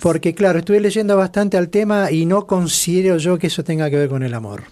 porque 0.00 0.34
claro, 0.34 0.60
estuve 0.60 0.80
leyendo 0.80 1.16
bastante 1.16 1.56
al 1.56 1.68
tema 1.68 2.10
y 2.10 2.26
no 2.26 2.46
considero 2.46 3.18
yo 3.18 3.38
que 3.38 3.48
eso 3.48 3.64
tenga 3.64 3.90
que 3.90 3.96
ver 3.96 4.08
con 4.08 4.22
el 4.22 4.34
amor. 4.34 4.64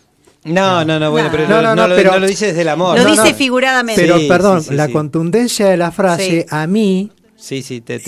No, 0.45 0.85
no, 0.85 0.99
no, 0.99 1.11
bueno, 1.13 1.29
pero, 1.31 1.47
no, 1.47 1.63
no, 1.75 1.87
lo, 1.87 2.27
dice 2.27 2.47
desde 2.47 2.63
el 2.63 2.69
amor. 2.69 2.99
Lo 2.99 3.05
dice 3.05 3.33
figuradamente. 3.33 4.01
Pero, 4.01 4.19
perdón, 4.27 4.63
la 4.71 4.89
contundencia 4.89 5.69
de 5.69 5.77
la 5.77 5.93
frase 5.93 6.47
a 6.51 6.67
mí 6.67 7.13
Sí, 7.43 7.63
sí, 7.63 7.81
te, 7.81 8.01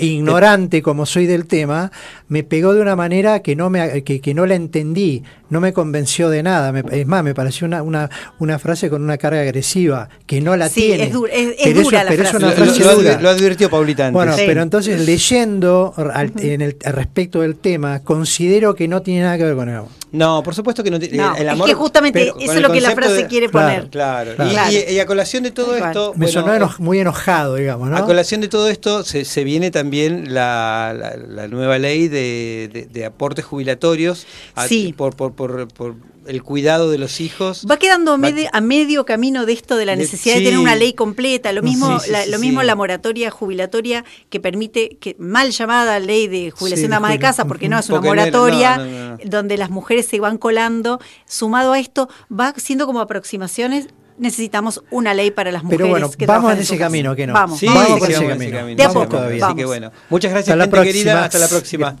ignorante 0.00 0.80
como 0.80 1.04
soy 1.04 1.26
del 1.26 1.44
tema, 1.44 1.92
me 2.26 2.42
pegó 2.42 2.72
de 2.72 2.80
una 2.80 2.96
manera 2.96 3.42
que 3.42 3.54
no 3.54 3.68
me 3.68 4.02
que, 4.02 4.22
que 4.22 4.32
no 4.32 4.46
la 4.46 4.54
entendí, 4.54 5.22
no 5.50 5.60
me 5.60 5.74
convenció 5.74 6.30
de 6.30 6.42
nada. 6.42 6.72
es 6.90 7.06
más, 7.06 7.22
me 7.22 7.34
pareció 7.34 7.66
una, 7.66 7.82
una, 7.82 8.08
una, 8.38 8.58
frase 8.58 8.88
con 8.88 9.02
una 9.02 9.18
carga 9.18 9.42
agresiva, 9.42 10.08
que 10.24 10.40
no 10.40 10.56
la 10.56 10.70
tiene. 10.70 11.04
Es, 11.04 11.12
dura, 11.12 11.30
es, 11.34 11.74
dura 11.74 12.02
la 12.02 12.12
frase. 12.12 12.36
una 12.38 12.50
frase 12.52 12.82
lo, 12.82 12.96
dura. 12.96 13.20
lo, 13.20 13.28
advirtió 13.28 13.68
Paulita 13.68 14.06
antes. 14.06 14.14
Bueno, 14.14 14.32
pero 14.36 14.62
entonces 14.62 15.04
leyendo 15.04 15.92
en 16.40 16.62
el, 16.62 16.76
respecto 16.80 17.42
del 17.42 17.56
tema, 17.56 18.00
considero 18.02 18.74
que 18.74 18.88
no 18.88 19.02
tiene 19.02 19.20
nada 19.20 19.36
que 19.36 19.44
ver 19.44 19.54
con 19.54 19.68
eso. 19.68 19.90
No, 20.10 20.42
por 20.42 20.54
supuesto 20.54 20.82
que 20.82 20.90
no 20.90 20.96
el 20.96 21.48
amor, 21.48 21.68
es 21.68 21.74
que 21.74 21.78
justamente 21.78 22.32
eso 22.40 22.52
es 22.52 22.62
lo 22.62 22.70
que 22.70 22.80
la 22.80 22.92
frase 22.92 23.26
quiere 23.26 23.48
poner. 23.48 23.88
Claro, 23.88 24.32
Y, 24.46 24.98
a 24.98 25.06
colación 25.06 25.42
de 25.42 25.50
todo 25.50 25.76
esto. 25.76 26.12
Me 26.16 26.28
sonó 26.28 26.70
muy 26.78 27.00
enojado, 27.00 27.56
digamos, 27.56 27.88
¿no? 27.88 27.96
A 27.96 28.04
colación 28.04 28.40
de 28.40 28.48
todo 28.48 28.68
esto 28.68 29.04
se, 29.04 29.24
se 29.24 29.44
viene 29.44 29.70
también 29.70 30.32
la, 30.34 30.94
la, 31.28 31.48
nueva 31.48 31.78
ley 31.78 32.08
de, 32.08 32.88
de, 32.90 33.04
aportes 33.04 33.44
jubilatorios 33.44 34.26
sí. 34.66 34.94
por, 34.96 35.16
por, 35.16 35.32
por, 35.32 35.68
por 35.68 35.94
el 36.28 36.42
cuidado 36.42 36.90
de 36.90 36.98
los 36.98 37.20
hijos. 37.20 37.66
Va 37.68 37.78
quedando 37.78 38.12
a 38.52 38.60
medio 38.60 39.04
camino 39.04 39.46
de 39.46 39.52
esto 39.52 39.76
de 39.76 39.86
la 39.86 39.96
necesidad 39.96 40.36
de, 40.36 40.42
tener 40.42 40.58
una 40.58 40.76
ley 40.76 40.92
completa, 40.92 41.52
lo 41.52 41.62
mismo, 41.62 41.98
la, 42.08 42.26
lo 42.26 42.38
mismo 42.38 42.62
la 42.62 42.76
moratoria 42.76 43.30
jubilatoria 43.30 44.04
que 44.28 44.38
permite, 44.38 44.98
que 45.00 45.16
mal 45.18 45.50
llamada 45.50 45.98
ley 45.98 46.28
de 46.28 46.50
jubilación 46.50 46.90
de 46.90 46.96
ama 46.96 47.10
de 47.10 47.18
casa, 47.18 47.46
porque 47.46 47.68
no 47.68 47.78
es 47.78 47.88
una 47.88 48.00
moratoria, 48.00 49.16
donde 49.24 49.56
las 49.56 49.70
mujeres 49.70 50.06
se 50.06 50.20
van 50.20 50.38
colando, 50.38 51.00
sumado 51.26 51.72
a 51.72 51.78
esto, 51.78 52.08
va 52.30 52.54
siendo 52.56 52.86
como 52.86 53.00
aproximaciones 53.00 53.88
necesitamos 54.18 54.82
una 54.90 55.14
ley 55.14 55.30
para 55.30 55.52
las 55.52 55.62
mujeres. 55.62 55.86
Pero 55.86 55.90
bueno, 55.90 56.10
vamos 56.26 56.52
en 56.52 56.58
ese 56.58 56.76
camino, 56.76 57.14
que 57.14 57.26
no. 57.26 57.34
Vamos, 57.34 57.60
vamos 57.62 58.00
por 58.00 58.10
ese 58.10 58.26
camino. 58.26 58.66
De 58.66 58.82
a 58.82 58.90
poco. 58.90 59.16
Así 59.16 59.54
que 59.54 59.64
bueno, 59.64 59.92
muchas 60.10 60.32
gracias, 60.32 60.58
gente 60.58 60.82
querida. 60.82 61.24
Hasta 61.24 61.38
la 61.38 61.48
próxima. 61.48 61.96